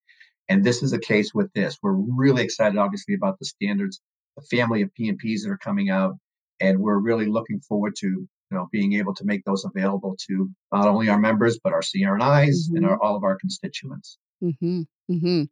And 0.50 0.64
this 0.64 0.84
is 0.84 0.94
a 0.94 1.00
case 1.00 1.34
with 1.34 1.52
this. 1.54 1.78
We're 1.82 1.94
really 1.94 2.44
excited, 2.44 2.78
obviously, 2.78 3.16
about 3.16 3.40
the 3.40 3.46
standards, 3.46 4.02
the 4.38 4.44
family 4.56 4.82
of 4.82 4.94
P&Ps 4.94 5.44
that 5.44 5.52
are 5.52 5.58
coming 5.58 5.90
out, 5.90 6.16
and 6.60 6.80
we're 6.80 7.00
really 7.00 7.26
looking 7.26 7.60
forward 7.62 7.96
to 8.00 8.28
you 8.52 8.58
know 8.58 8.68
being 8.72 8.94
able 8.94 9.14
to 9.16 9.26
make 9.26 9.44
those 9.46 9.66
available 9.66 10.16
to 10.28 10.50
not 10.72 10.88
only 10.88 11.10
our 11.10 11.20
members 11.20 11.60
but 11.64 11.74
our 11.74 11.82
CRNIs 11.82 12.48
mm-hmm. 12.50 12.78
and 12.78 12.86
our, 12.86 13.02
all 13.02 13.16
of 13.16 13.24
our 13.24 13.38
constituents. 13.38 14.18
Mm-hmm. 14.44 14.82
Mm-hmm. 15.12 15.44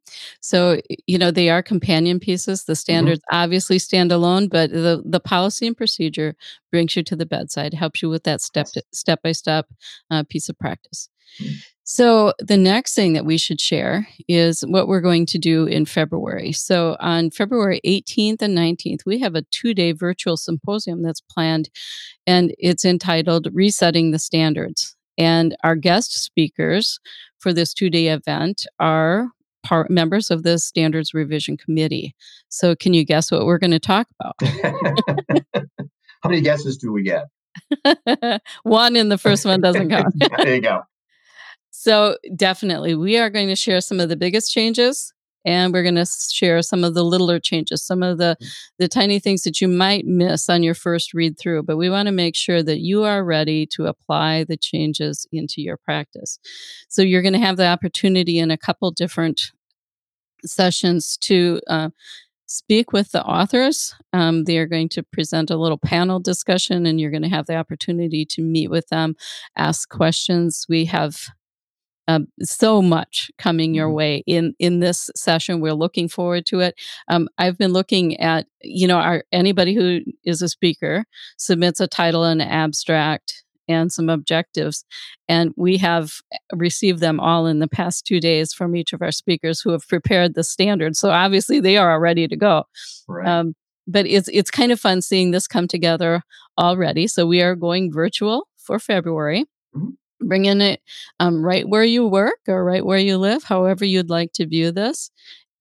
So, 0.41 0.81
you 1.07 1.17
know, 1.17 1.31
they 1.31 1.49
are 1.49 1.61
companion 1.61 2.19
pieces. 2.19 2.63
The 2.63 2.73
mm-hmm. 2.73 2.77
standards 2.77 3.19
mm-hmm. 3.21 3.43
obviously 3.43 3.79
stand 3.79 4.11
alone, 4.11 4.47
but 4.47 4.71
the, 4.71 5.01
the 5.05 5.19
policy 5.19 5.67
and 5.67 5.75
procedure 5.75 6.35
brings 6.71 6.95
you 6.95 7.03
to 7.03 7.15
the 7.15 7.25
bedside, 7.25 7.73
helps 7.73 8.01
you 8.01 8.09
with 8.09 8.23
that 8.23 8.41
step 8.41 8.67
step 8.93 9.21
by 9.21 9.31
step 9.31 9.67
uh, 10.09 10.23
piece 10.27 10.49
of 10.49 10.57
practice. 10.57 11.09
So, 11.91 12.31
the 12.39 12.55
next 12.55 12.95
thing 12.95 13.11
that 13.13 13.25
we 13.25 13.37
should 13.37 13.59
share 13.59 14.07
is 14.29 14.61
what 14.61 14.87
we're 14.87 15.01
going 15.01 15.25
to 15.25 15.37
do 15.37 15.65
in 15.65 15.83
February. 15.83 16.53
So, 16.53 16.95
on 17.01 17.31
February 17.31 17.81
18th 17.85 18.41
and 18.41 18.57
19th, 18.57 19.01
we 19.05 19.19
have 19.19 19.35
a 19.35 19.41
two 19.51 19.73
day 19.73 19.91
virtual 19.91 20.37
symposium 20.37 21.03
that's 21.03 21.19
planned, 21.19 21.69
and 22.25 22.55
it's 22.57 22.85
entitled 22.85 23.49
Resetting 23.51 24.11
the 24.11 24.19
Standards. 24.19 24.95
And 25.17 25.53
our 25.65 25.75
guest 25.75 26.13
speakers 26.13 27.01
for 27.39 27.51
this 27.51 27.73
two 27.73 27.89
day 27.89 28.07
event 28.07 28.65
are 28.79 29.27
part 29.61 29.89
members 29.89 30.31
of 30.31 30.43
the 30.43 30.59
Standards 30.59 31.13
Revision 31.13 31.57
Committee. 31.57 32.15
So, 32.47 32.73
can 32.73 32.93
you 32.93 33.03
guess 33.03 33.33
what 33.33 33.45
we're 33.45 33.59
going 33.59 33.71
to 33.71 33.79
talk 33.79 34.07
about? 34.17 34.35
How 36.23 36.29
many 36.29 36.39
guesses 36.39 36.77
do 36.77 36.93
we 36.93 37.03
get? 37.03 37.25
one, 38.63 38.95
and 38.95 39.11
the 39.11 39.17
first 39.17 39.45
one 39.45 39.59
doesn't 39.59 39.89
count. 39.89 40.15
there 40.37 40.55
you 40.55 40.61
go. 40.61 40.83
So, 41.83 42.15
definitely, 42.35 42.93
we 42.93 43.17
are 43.17 43.31
going 43.31 43.47
to 43.47 43.55
share 43.55 43.81
some 43.81 43.99
of 43.99 44.07
the 44.07 44.15
biggest 44.15 44.53
changes 44.53 45.11
and 45.43 45.73
we're 45.73 45.81
going 45.81 45.95
to 45.95 46.05
share 46.05 46.61
some 46.61 46.83
of 46.83 46.93
the 46.93 47.03
littler 47.03 47.39
changes 47.39 47.81
some 47.81 48.03
of 48.03 48.19
the 48.19 48.37
mm. 48.39 48.47
the 48.77 48.87
tiny 48.87 49.17
things 49.17 49.41
that 49.41 49.59
you 49.59 49.67
might 49.67 50.05
miss 50.05 50.47
on 50.47 50.61
your 50.61 50.75
first 50.75 51.15
read 51.15 51.39
through 51.39 51.63
but 51.63 51.77
we 51.77 51.89
want 51.89 52.05
to 52.05 52.11
make 52.11 52.35
sure 52.35 52.61
that 52.61 52.81
you 52.81 53.03
are 53.03 53.23
ready 53.23 53.65
to 53.65 53.87
apply 53.87 54.43
the 54.43 54.55
changes 54.55 55.25
into 55.31 55.59
your 55.59 55.75
practice 55.75 56.37
so 56.87 57.01
you're 57.01 57.23
going 57.23 57.33
to 57.33 57.39
have 57.39 57.57
the 57.57 57.65
opportunity 57.65 58.37
in 58.37 58.51
a 58.51 58.57
couple 58.57 58.91
different 58.91 59.51
sessions 60.45 61.17
to 61.17 61.59
uh, 61.67 61.89
speak 62.45 62.91
with 62.91 63.11
the 63.11 63.23
authors. 63.23 63.95
Um, 64.11 64.43
they 64.43 64.57
are 64.57 64.65
going 64.65 64.89
to 64.89 65.03
present 65.03 65.49
a 65.49 65.55
little 65.55 65.77
panel 65.77 66.19
discussion, 66.19 66.85
and 66.85 66.99
you're 66.99 67.11
going 67.11 67.21
to 67.23 67.29
have 67.29 67.45
the 67.45 67.55
opportunity 67.55 68.25
to 68.25 68.41
meet 68.41 68.69
with 68.69 68.89
them, 68.89 69.15
ask 69.55 69.87
questions. 69.89 70.65
We 70.67 70.85
have 70.85 71.29
um, 72.11 72.27
so 72.41 72.81
much 72.81 73.31
coming 73.37 73.73
your 73.73 73.87
mm-hmm. 73.87 73.95
way 73.95 74.23
in 74.27 74.53
in 74.59 74.79
this 74.79 75.09
session. 75.15 75.61
We're 75.61 75.73
looking 75.73 76.09
forward 76.09 76.45
to 76.47 76.59
it. 76.59 76.75
Um, 77.07 77.29
I've 77.37 77.57
been 77.57 77.73
looking 77.73 78.19
at 78.19 78.47
you 78.61 78.87
know 78.87 78.97
our 78.97 79.23
anybody 79.31 79.73
who 79.73 80.01
is 80.23 80.41
a 80.41 80.49
speaker 80.49 81.05
submits 81.37 81.79
a 81.79 81.87
title 81.87 82.23
and 82.23 82.41
abstract 82.41 83.43
and 83.67 83.91
some 83.91 84.09
objectives, 84.09 84.83
and 85.29 85.53
we 85.55 85.77
have 85.77 86.13
received 86.53 86.99
them 86.99 87.19
all 87.19 87.47
in 87.47 87.59
the 87.59 87.67
past 87.67 88.05
two 88.05 88.19
days 88.19 88.53
from 88.53 88.75
each 88.75 88.93
of 88.93 89.01
our 89.01 89.11
speakers 89.11 89.61
who 89.61 89.71
have 89.71 89.87
prepared 89.87 90.33
the 90.33 90.43
standards. 90.43 90.99
So 90.99 91.11
obviously 91.11 91.59
they 91.59 91.77
are 91.77 91.99
ready 91.99 92.27
to 92.27 92.35
go. 92.35 92.63
Right. 93.07 93.27
Um, 93.27 93.55
but 93.87 94.05
it's 94.05 94.29
it's 94.33 94.51
kind 94.51 94.71
of 94.71 94.79
fun 94.79 95.01
seeing 95.01 95.31
this 95.31 95.47
come 95.47 95.67
together 95.67 96.23
already. 96.57 97.07
So 97.07 97.25
we 97.25 97.41
are 97.41 97.55
going 97.55 97.91
virtual 97.91 98.47
for 98.57 98.79
February. 98.79 99.45
Mm-hmm 100.21 100.27
bringing 100.27 100.61
it 100.61 100.81
um, 101.19 101.43
right 101.43 101.67
where 101.67 101.83
you 101.83 102.07
work 102.07 102.39
or 102.47 102.63
right 102.63 102.85
where 102.85 102.99
you 102.99 103.17
live, 103.17 103.43
however 103.43 103.85
you'd 103.85 104.09
like 104.09 104.31
to 104.33 104.47
view 104.47 104.71
this. 104.71 105.11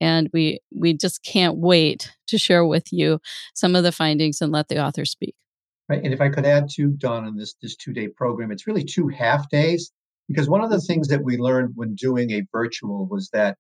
And 0.01 0.31
we 0.33 0.61
we 0.75 0.95
just 0.95 1.23
can't 1.23 1.59
wait 1.59 2.11
to 2.29 2.39
share 2.39 2.65
with 2.65 2.93
you 2.93 3.21
some 3.55 3.77
of 3.77 3.85
the 3.85 3.93
findings 3.93 4.41
and 4.41 4.53
let 4.53 4.69
the 4.69 4.83
author 4.83 5.05
speak. 5.05 5.35
Right. 5.89 6.03
And 6.03 6.15
if 6.15 6.21
I 6.21 6.29
could 6.29 6.47
add 6.47 6.71
to 6.77 6.93
Dawn 6.93 7.25
on 7.27 7.37
this 7.37 7.55
this 7.61 7.77
two 7.77 7.93
day 7.93 8.09
program, 8.09 8.51
it's 8.51 8.67
really 8.67 8.85
two 8.85 9.09
half 9.09 9.49
days 9.51 9.93
because 10.29 10.49
one 10.49 10.63
of 10.63 10.71
the 10.71 10.81
things 10.81 11.09
that 11.09 11.23
we 11.23 11.37
learned 11.37 11.73
when 11.75 11.95
doing 11.95 12.31
a 12.31 12.47
virtual 12.53 13.07
was 13.07 13.29
that 13.33 13.57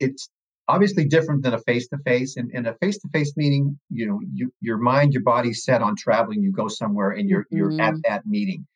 it's 0.00 0.28
obviously 0.68 1.04
different 1.06 1.42
than 1.42 1.54
a 1.54 1.60
face 1.60 1.88
to 1.88 1.98
face. 1.98 2.36
And 2.36 2.50
in 2.52 2.66
a 2.66 2.74
face 2.74 2.98
to 2.98 3.08
face 3.08 3.36
meeting, 3.36 3.78
you 3.90 4.06
know, 4.06 4.20
you, 4.34 4.52
your 4.60 4.78
mind, 4.78 5.12
your 5.12 5.22
body's 5.22 5.64
set 5.64 5.82
on 5.82 5.96
traveling. 5.96 6.42
You 6.42 6.52
go 6.52 6.68
somewhere 6.68 7.10
and 7.12 7.28
you're 7.30 7.44
mm-hmm. 7.44 7.56
you're 7.56 7.72
at 7.80 7.94
mm-hmm. 7.94 8.00
that 8.04 8.26
meeting 8.26 8.66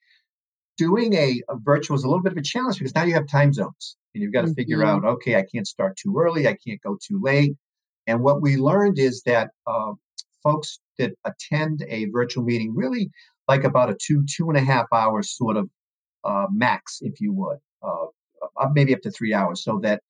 doing 0.77 1.15
a, 1.15 1.43
a, 1.49 1.57
virtual 1.57 1.97
is 1.97 2.05
a 2.05 2.09
little 2.09 2.23
bit 2.23 2.33
of 2.33 2.39
a 2.39 2.43
challenge 2.43 2.79
because 2.79 2.95
now 2.95 3.05
you 3.05 3.15
have 3.15 3.27
time 3.27 3.53
zones 3.53 3.97
and 4.15 4.23
you've 4.23 4.33
got 4.33 4.43
to 4.43 4.49
mm-hmm. 4.49 4.55
figure 4.55 4.85
out 4.85 5.05
okay 5.05 5.37
i 5.37 5.43
can't 5.43 5.67
start 5.67 5.97
too 5.97 6.17
early 6.19 6.47
i 6.47 6.57
can't 6.67 6.81
go 6.83 6.97
too 7.03 7.21
late 7.23 7.55
and 8.07 8.21
what 8.21 8.41
we 8.41 8.57
learned 8.57 8.99
is 8.99 9.23
that 9.23 9.51
uh, 9.67 9.93
folks 10.43 10.79
that 10.99 11.13
attend 11.25 11.85
a 11.89 12.07
virtual 12.07 12.45
meeting 12.45 12.75
really 12.75 13.11
like 13.49 13.65
about 13.65 13.91
a 13.91 13.97
two, 14.01 14.25
two 14.29 14.49
and 14.49 14.57
a 14.57 14.61
half 14.61 14.87
hours 14.93 15.37
sort 15.37 15.57
of 15.57 15.69
uh, 16.25 16.47
max, 16.53 16.99
if 17.03 17.21
you 17.21 17.33
would, 17.33 17.59
uh, 17.83 18.07
maybe 18.73 18.95
up 18.95 19.01
to 19.03 19.11
three 19.11 19.33
hours, 19.33 19.63
so 19.63 19.79
that 19.83 20.03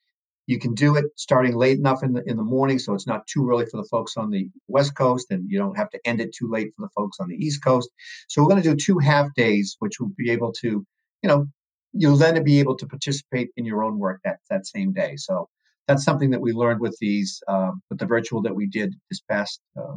you 0.46 0.58
can 0.60 0.74
do 0.74 0.96
it 0.96 1.06
starting 1.16 1.56
late 1.56 1.78
enough 1.78 2.02
in 2.02 2.12
the 2.12 2.22
in 2.28 2.36
the 2.36 2.42
morning, 2.42 2.78
so 2.78 2.94
it's 2.94 3.06
not 3.06 3.26
too 3.26 3.48
early 3.50 3.66
for 3.66 3.76
the 3.78 3.88
folks 3.88 4.16
on 4.16 4.30
the 4.30 4.48
west 4.68 4.94
coast, 4.96 5.30
and 5.30 5.50
you 5.50 5.58
don't 5.58 5.76
have 5.76 5.90
to 5.90 6.00
end 6.04 6.20
it 6.20 6.32
too 6.32 6.48
late 6.48 6.72
for 6.74 6.82
the 6.82 6.90
folks 6.90 7.18
on 7.20 7.28
the 7.28 7.36
east 7.36 7.62
coast. 7.64 7.90
So 8.28 8.42
we're 8.42 8.48
going 8.48 8.62
to 8.62 8.70
do 8.70 8.76
two 8.76 8.98
half 8.98 9.34
days, 9.34 9.76
which 9.80 9.98
will 9.98 10.12
be 10.16 10.30
able 10.30 10.52
to, 10.60 10.86
you 11.22 11.28
know, 11.28 11.46
you'll 11.92 12.16
then 12.16 12.42
be 12.44 12.60
able 12.60 12.76
to 12.76 12.86
participate 12.86 13.50
in 13.56 13.64
your 13.64 13.82
own 13.82 13.98
work 13.98 14.20
that 14.24 14.38
that 14.48 14.66
same 14.66 14.92
day. 14.92 15.16
So 15.16 15.48
that's 15.88 16.04
something 16.04 16.30
that 16.30 16.40
we 16.40 16.52
learned 16.52 16.80
with 16.80 16.96
these 17.00 17.42
um, 17.48 17.82
with 17.90 17.98
the 17.98 18.06
virtual 18.06 18.42
that 18.42 18.54
we 18.54 18.66
did 18.66 18.94
this 19.10 19.20
past 19.28 19.60
uh, 19.76 19.96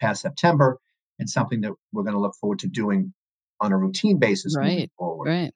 past 0.00 0.20
September, 0.22 0.78
and 1.18 1.28
something 1.28 1.62
that 1.62 1.72
we're 1.92 2.02
going 2.02 2.14
to 2.14 2.20
look 2.20 2.34
forward 2.40 2.58
to 2.60 2.68
doing 2.68 3.14
on 3.60 3.72
a 3.72 3.78
routine 3.78 4.18
basis 4.18 4.54
right, 4.56 4.90
forward. 4.98 5.28
Right. 5.28 5.54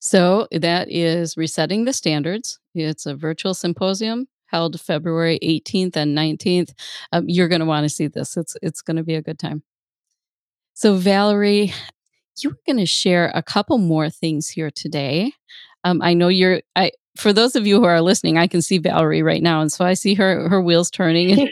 So 0.00 0.48
that 0.52 0.90
is 0.90 1.36
resetting 1.36 1.84
the 1.84 1.92
standards. 1.92 2.58
It's 2.74 3.06
a 3.06 3.14
virtual 3.14 3.54
symposium 3.54 4.26
held 4.50 4.80
February 4.80 5.38
18th 5.42 5.96
and 5.96 6.16
19th. 6.16 6.72
Um, 7.12 7.24
you're 7.28 7.48
going 7.48 7.60
to 7.60 7.66
want 7.66 7.84
to 7.84 7.88
see 7.88 8.08
this. 8.08 8.36
It's 8.36 8.56
it's 8.62 8.82
going 8.82 8.96
to 8.96 9.02
be 9.02 9.14
a 9.14 9.22
good 9.22 9.38
time. 9.38 9.62
So 10.74 10.94
Valerie, 10.94 11.72
you 12.38 12.50
were 12.50 12.58
going 12.66 12.78
to 12.78 12.86
share 12.86 13.30
a 13.34 13.42
couple 13.42 13.78
more 13.78 14.10
things 14.10 14.48
here 14.48 14.70
today. 14.70 15.32
Um, 15.84 16.02
I 16.02 16.14
know 16.14 16.28
you're. 16.28 16.62
I 16.76 16.92
for 17.20 17.32
those 17.32 17.54
of 17.54 17.66
you 17.66 17.78
who 17.78 17.84
are 17.84 18.00
listening, 18.00 18.38
I 18.38 18.46
can 18.46 18.62
see 18.62 18.78
Valerie 18.78 19.22
right 19.22 19.42
now, 19.42 19.60
and 19.60 19.70
so 19.70 19.84
I 19.84 19.94
see 19.94 20.14
her 20.14 20.48
her 20.48 20.60
wheels 20.60 20.90
turning. 20.90 21.48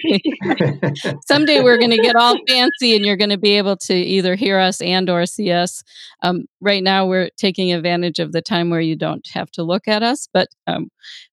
Someday 1.26 1.60
we're 1.60 1.76
going 1.76 1.90
to 1.90 1.98
get 1.98 2.16
all 2.16 2.36
fancy, 2.48 2.96
and 2.96 3.04
you're 3.04 3.16
going 3.16 3.30
to 3.30 3.38
be 3.38 3.58
able 3.58 3.76
to 3.76 3.94
either 3.94 4.34
hear 4.34 4.58
us 4.58 4.80
and 4.80 5.10
or 5.10 5.26
see 5.26 5.52
us. 5.52 5.84
Um, 6.22 6.44
right 6.60 6.82
now, 6.82 7.06
we're 7.06 7.30
taking 7.36 7.72
advantage 7.72 8.18
of 8.18 8.32
the 8.32 8.42
time 8.42 8.70
where 8.70 8.80
you 8.80 8.96
don't 8.96 9.26
have 9.34 9.50
to 9.52 9.62
look 9.62 9.86
at 9.86 10.02
us, 10.02 10.28
but 10.32 10.48
um, 10.66 10.88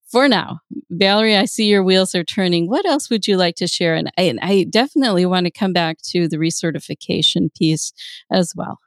for 0.06 0.28
now, 0.28 0.60
Valerie, 0.90 1.36
I 1.36 1.46
see 1.46 1.68
your 1.68 1.84
wheels 1.84 2.14
are 2.14 2.24
turning. 2.24 2.70
What 2.70 2.86
else 2.86 3.10
would 3.10 3.28
you 3.28 3.38
like 3.38 3.56
to 3.56 3.68
share? 3.68 3.96
And 3.96 4.12
I, 4.18 4.24
and 4.24 4.40
I 4.42 4.64
definitely 4.64 5.26
want 5.26 5.46
to 5.46 5.52
come 5.52 5.74
back 5.74 5.98
to 6.10 6.28
the 6.28 6.38
recertification 6.38 7.54
piece 7.54 7.92
as 8.32 8.54
well. 8.56 8.80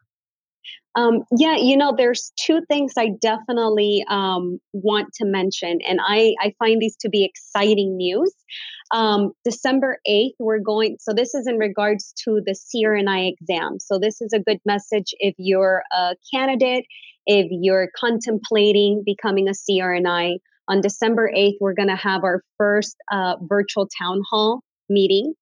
Um, 0.98 1.22
yeah, 1.36 1.54
you 1.54 1.76
know, 1.76 1.94
there's 1.96 2.32
two 2.34 2.60
things 2.66 2.94
I 2.98 3.10
definitely 3.20 4.04
um, 4.10 4.58
want 4.72 5.12
to 5.14 5.26
mention, 5.26 5.78
and 5.86 6.00
I, 6.04 6.34
I 6.40 6.54
find 6.58 6.82
these 6.82 6.96
to 7.02 7.08
be 7.08 7.24
exciting 7.24 7.96
news. 7.96 8.34
Um, 8.92 9.30
December 9.44 9.98
8th, 10.08 10.32
we're 10.40 10.58
going, 10.58 10.96
so 10.98 11.12
this 11.14 11.34
is 11.34 11.46
in 11.46 11.56
regards 11.56 12.12
to 12.24 12.40
the 12.44 12.52
CRNI 12.52 13.32
exam. 13.32 13.78
So 13.78 14.00
this 14.00 14.20
is 14.20 14.32
a 14.32 14.40
good 14.40 14.58
message 14.66 15.14
if 15.20 15.36
you're 15.38 15.84
a 15.92 16.16
candidate, 16.34 16.84
if 17.26 17.46
you're 17.50 17.90
contemplating 17.96 19.04
becoming 19.06 19.46
a 19.46 19.52
CRNI. 19.52 20.38
On 20.68 20.80
December 20.80 21.30
8th, 21.32 21.58
we're 21.60 21.74
going 21.74 21.90
to 21.90 21.96
have 21.96 22.24
our 22.24 22.42
first 22.56 22.96
uh, 23.12 23.36
virtual 23.42 23.88
town 24.02 24.20
hall 24.28 24.64
meeting. 24.88 25.34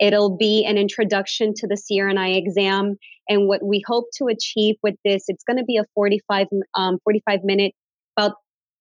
It'll 0.00 0.36
be 0.36 0.64
an 0.64 0.78
introduction 0.78 1.52
to 1.56 1.66
the 1.66 1.76
CRNI 1.76 2.38
exam 2.38 2.96
and 3.32 3.48
what 3.48 3.64
we 3.64 3.82
hope 3.86 4.06
to 4.18 4.26
achieve 4.26 4.76
with 4.82 4.94
this, 5.04 5.24
it's 5.28 5.44
going 5.44 5.56
to 5.56 5.64
be 5.64 5.78
a 5.78 5.84
45, 5.94 6.48
um, 6.74 6.98
45 7.04 7.40
minute, 7.44 7.72
about 8.16 8.32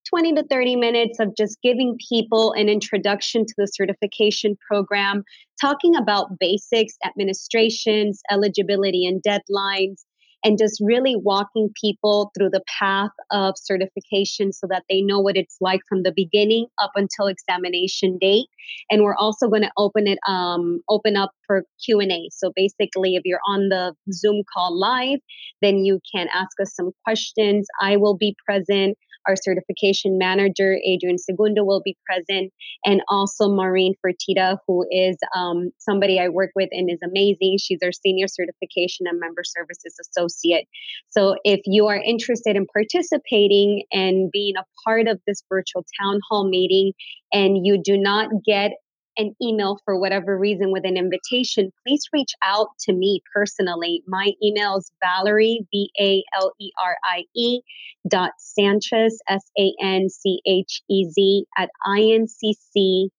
20 0.09 0.33
to 0.33 0.43
30 0.43 0.75
minutes 0.75 1.19
of 1.19 1.29
just 1.37 1.57
giving 1.63 1.95
people 2.09 2.51
an 2.53 2.67
introduction 2.67 3.45
to 3.45 3.53
the 3.57 3.65
certification 3.65 4.57
program, 4.67 5.23
talking 5.59 5.95
about 5.95 6.37
basics, 6.37 6.95
administrations, 7.05 8.21
eligibility 8.29 9.05
and 9.05 9.23
deadlines, 9.23 10.03
and 10.43 10.57
just 10.57 10.81
really 10.83 11.15
walking 11.15 11.69
people 11.79 12.31
through 12.35 12.49
the 12.49 12.63
path 12.79 13.11
of 13.29 13.53
certification 13.57 14.51
so 14.51 14.67
that 14.69 14.83
they 14.89 15.01
know 15.01 15.19
what 15.19 15.37
it's 15.37 15.57
like 15.61 15.81
from 15.87 16.03
the 16.03 16.11
beginning 16.13 16.65
up 16.81 16.91
until 16.95 17.27
examination 17.27 18.17
date. 18.19 18.47
And 18.89 19.03
we're 19.03 19.15
also 19.15 19.47
going 19.47 19.61
to 19.61 19.71
open 19.77 20.07
it 20.07 20.19
um, 20.27 20.81
open 20.89 21.15
up 21.15 21.31
for 21.51 21.63
q&a 21.83 22.29
so 22.31 22.53
basically 22.55 23.15
if 23.15 23.23
you're 23.25 23.45
on 23.45 23.67
the 23.67 23.93
zoom 24.11 24.41
call 24.53 24.79
live 24.79 25.19
then 25.61 25.83
you 25.83 25.99
can 26.13 26.27
ask 26.33 26.51
us 26.61 26.73
some 26.73 26.91
questions 27.03 27.67
i 27.81 27.97
will 27.97 28.15
be 28.15 28.33
present 28.45 28.97
our 29.27 29.35
certification 29.35 30.17
manager, 30.17 30.77
Adrian 30.85 31.17
Segundo, 31.17 31.63
will 31.63 31.81
be 31.83 31.97
present, 32.05 32.51
and 32.85 33.01
also 33.09 33.49
Maureen 33.49 33.93
Fertita, 34.03 34.57
who 34.67 34.85
is 34.89 35.17
um, 35.35 35.71
somebody 35.77 36.19
I 36.19 36.29
work 36.29 36.51
with 36.55 36.69
and 36.71 36.89
is 36.89 36.99
amazing. 37.03 37.57
She's 37.59 37.79
our 37.83 37.91
senior 37.91 38.27
certification 38.27 39.07
and 39.07 39.19
member 39.19 39.43
services 39.43 39.95
associate. 39.99 40.67
So 41.09 41.35
if 41.43 41.61
you 41.65 41.87
are 41.87 41.97
interested 41.97 42.55
in 42.55 42.65
participating 42.73 43.83
and 43.91 44.31
being 44.31 44.55
a 44.57 44.65
part 44.85 45.07
of 45.07 45.19
this 45.27 45.43
virtual 45.49 45.85
town 46.01 46.19
hall 46.29 46.49
meeting, 46.49 46.93
and 47.31 47.65
you 47.65 47.81
do 47.83 47.97
not 47.97 48.29
get 48.45 48.71
an 49.17 49.35
email 49.41 49.79
for 49.83 49.99
whatever 49.99 50.37
reason 50.37 50.71
with 50.71 50.85
an 50.85 50.97
invitation, 50.97 51.71
please 51.85 52.03
reach 52.13 52.33
out 52.43 52.67
to 52.81 52.93
me 52.93 53.21
personally. 53.33 54.03
My 54.07 54.31
email 54.43 54.77
is 54.77 54.91
Valerie, 55.03 55.65
V 55.71 55.91
A 55.99 56.23
L 56.39 56.53
E 56.59 56.71
R 56.83 56.97
I 57.03 57.25
E, 57.35 57.61
dot 58.07 58.31
Sanchez, 58.37 59.19
S 59.27 59.43
A 59.57 59.73
N 59.81 60.09
C 60.09 60.41
H 60.45 60.81
E 60.89 61.09
Z, 61.09 61.45
at 61.57 61.69
incc1.org. 61.85 63.09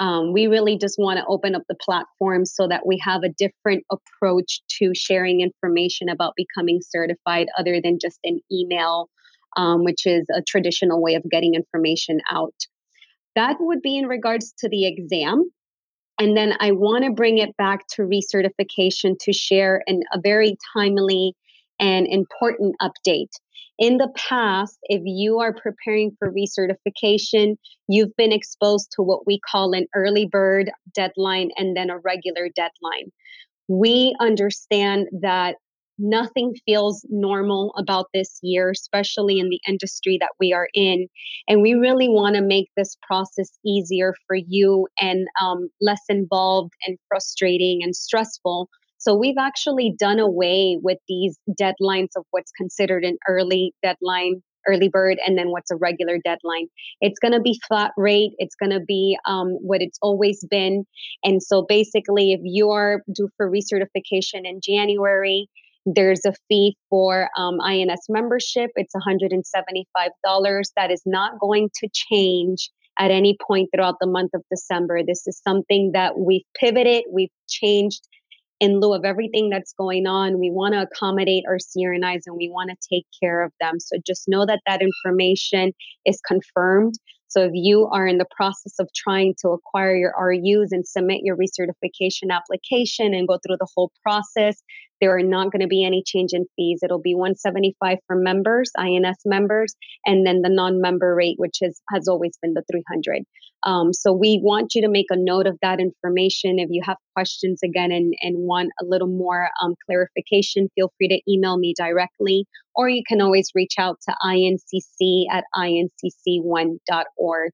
Um, 0.00 0.32
we 0.32 0.48
really 0.48 0.76
just 0.76 0.98
want 0.98 1.18
to 1.20 1.26
open 1.26 1.54
up 1.54 1.62
the 1.68 1.76
platform 1.76 2.44
so 2.46 2.66
that 2.66 2.84
we 2.84 2.98
have 2.98 3.22
a 3.22 3.28
different 3.28 3.84
approach 3.92 4.60
to 4.80 4.92
sharing 4.94 5.40
information 5.40 6.08
about 6.08 6.34
becoming 6.36 6.80
certified 6.82 7.46
other 7.56 7.80
than 7.80 7.98
just 8.00 8.18
an 8.24 8.40
email, 8.50 9.08
um, 9.56 9.84
which 9.84 10.04
is 10.04 10.26
a 10.34 10.42
traditional 10.42 11.00
way 11.00 11.14
of 11.14 11.22
getting 11.30 11.54
information 11.54 12.20
out. 12.28 12.54
That 13.34 13.56
would 13.60 13.82
be 13.82 13.98
in 13.98 14.06
regards 14.06 14.52
to 14.58 14.68
the 14.68 14.86
exam. 14.86 15.50
And 16.20 16.36
then 16.36 16.54
I 16.60 16.70
want 16.70 17.04
to 17.04 17.10
bring 17.10 17.38
it 17.38 17.56
back 17.56 17.86
to 17.94 18.02
recertification 18.02 19.18
to 19.20 19.32
share 19.32 19.82
an, 19.86 20.02
a 20.12 20.20
very 20.20 20.56
timely 20.76 21.34
and 21.80 22.06
important 22.06 22.76
update. 22.80 23.30
In 23.78 23.96
the 23.96 24.12
past, 24.16 24.78
if 24.84 25.02
you 25.04 25.40
are 25.40 25.52
preparing 25.52 26.12
for 26.18 26.32
recertification, 26.32 27.56
you've 27.88 28.14
been 28.16 28.30
exposed 28.30 28.92
to 28.92 29.02
what 29.02 29.26
we 29.26 29.40
call 29.50 29.72
an 29.72 29.86
early 29.96 30.26
bird 30.26 30.70
deadline 30.94 31.50
and 31.56 31.76
then 31.76 31.90
a 31.90 31.98
regular 31.98 32.48
deadline. 32.54 33.10
We 33.66 34.14
understand 34.20 35.08
that 35.22 35.56
nothing 35.98 36.54
feels 36.66 37.04
normal 37.08 37.72
about 37.76 38.06
this 38.12 38.38
year, 38.42 38.70
especially 38.70 39.38
in 39.38 39.48
the 39.48 39.60
industry 39.68 40.18
that 40.20 40.32
we 40.40 40.52
are 40.52 40.68
in. 40.74 41.08
And 41.48 41.62
we 41.62 41.74
really 41.74 42.08
want 42.08 42.36
to 42.36 42.42
make 42.42 42.70
this 42.76 42.96
process 43.06 43.50
easier 43.64 44.14
for 44.26 44.36
you 44.36 44.88
and 45.00 45.26
um, 45.40 45.68
less 45.80 46.02
involved 46.08 46.72
and 46.86 46.98
frustrating 47.08 47.80
and 47.82 47.94
stressful. 47.94 48.68
So 48.98 49.14
we've 49.14 49.38
actually 49.38 49.94
done 49.98 50.18
away 50.18 50.78
with 50.82 50.98
these 51.08 51.38
deadlines 51.60 52.08
of 52.16 52.24
what's 52.30 52.52
considered 52.52 53.04
an 53.04 53.18
early 53.28 53.74
deadline 53.82 54.42
early 54.66 54.88
bird 54.88 55.18
and 55.26 55.36
then 55.36 55.50
what's 55.50 55.70
a 55.70 55.76
regular 55.76 56.16
deadline 56.24 56.68
it's 57.02 57.18
going 57.18 57.32
to 57.32 57.40
be 57.40 57.60
flat 57.68 57.90
rate 57.98 58.32
it's 58.38 58.54
going 58.54 58.70
to 58.70 58.80
be 58.80 59.14
um, 59.26 59.48
what 59.60 59.82
it's 59.82 59.98
always 60.00 60.42
been 60.50 60.84
and 61.22 61.42
so 61.42 61.66
basically 61.68 62.32
if 62.32 62.40
you 62.42 62.70
are 62.70 63.02
due 63.14 63.28
for 63.36 63.50
recertification 63.50 64.42
in 64.44 64.60
january 64.62 65.50
there's 65.86 66.24
a 66.24 66.32
fee 66.48 66.76
for 66.88 67.28
um, 67.36 67.60
INS 67.60 68.06
membership. 68.08 68.70
It's 68.76 68.94
$175. 68.94 69.42
That 70.76 70.90
is 70.90 71.02
not 71.04 71.38
going 71.40 71.70
to 71.80 71.88
change 71.92 72.70
at 72.98 73.10
any 73.10 73.36
point 73.46 73.70
throughout 73.74 73.96
the 74.00 74.06
month 74.06 74.30
of 74.34 74.42
December. 74.50 75.02
This 75.06 75.26
is 75.26 75.40
something 75.46 75.92
that 75.94 76.18
we've 76.18 76.44
pivoted, 76.58 77.04
we've 77.12 77.30
changed 77.48 78.06
in 78.60 78.80
lieu 78.80 78.94
of 78.94 79.04
everything 79.04 79.50
that's 79.50 79.74
going 79.76 80.06
on. 80.06 80.38
We 80.38 80.50
want 80.50 80.74
to 80.74 80.82
accommodate 80.82 81.44
our 81.48 81.58
CRNIs 81.58 82.22
and 82.26 82.36
we 82.36 82.48
want 82.48 82.70
to 82.70 82.88
take 82.88 83.04
care 83.20 83.42
of 83.42 83.52
them. 83.60 83.80
So 83.80 83.98
just 84.06 84.24
know 84.28 84.46
that 84.46 84.60
that 84.66 84.80
information 84.80 85.72
is 86.06 86.20
confirmed. 86.26 86.94
So 87.34 87.42
if 87.42 87.50
you 87.52 87.88
are 87.92 88.06
in 88.06 88.18
the 88.18 88.26
process 88.36 88.74
of 88.78 88.88
trying 88.94 89.34
to 89.40 89.48
acquire 89.48 89.96
your 89.96 90.14
RUs 90.16 90.70
and 90.70 90.86
submit 90.86 91.22
your 91.24 91.36
recertification 91.36 92.30
application 92.30 93.12
and 93.12 93.26
go 93.26 93.38
through 93.44 93.56
the 93.58 93.66
whole 93.74 93.90
process, 94.04 94.62
there 95.04 95.14
are 95.14 95.22
not 95.22 95.52
going 95.52 95.60
to 95.60 95.66
be 95.66 95.84
any 95.84 96.02
change 96.02 96.30
in 96.32 96.46
fees. 96.56 96.80
It'll 96.82 96.98
be 96.98 97.14
175 97.14 97.98
for 98.06 98.16
members, 98.16 98.70
INS 98.78 99.18
members, 99.26 99.76
and 100.06 100.26
then 100.26 100.40
the 100.40 100.48
non-member 100.48 101.14
rate, 101.14 101.34
which 101.36 101.58
is 101.60 101.78
has 101.92 102.08
always 102.08 102.38
been 102.40 102.54
the 102.54 102.62
300. 102.72 103.22
Um, 103.64 103.92
so 103.92 104.14
we 104.14 104.40
want 104.42 104.74
you 104.74 104.80
to 104.80 104.88
make 104.88 105.08
a 105.10 105.16
note 105.16 105.46
of 105.46 105.58
that 105.60 105.78
information. 105.78 106.58
If 106.58 106.70
you 106.70 106.80
have 106.86 106.96
questions 107.14 107.60
again 107.62 107.92
and, 107.92 108.14
and 108.22 108.38
want 108.38 108.70
a 108.80 108.86
little 108.86 109.08
more 109.08 109.50
um, 109.62 109.74
clarification, 109.84 110.70
feel 110.74 110.90
free 110.96 111.08
to 111.08 111.20
email 111.30 111.58
me 111.58 111.74
directly, 111.76 112.46
or 112.74 112.88
you 112.88 113.02
can 113.06 113.20
always 113.20 113.50
reach 113.54 113.74
out 113.78 113.98
to 114.08 114.14
incc 114.24 115.24
at 115.30 115.44
incc1.org. 115.54 117.50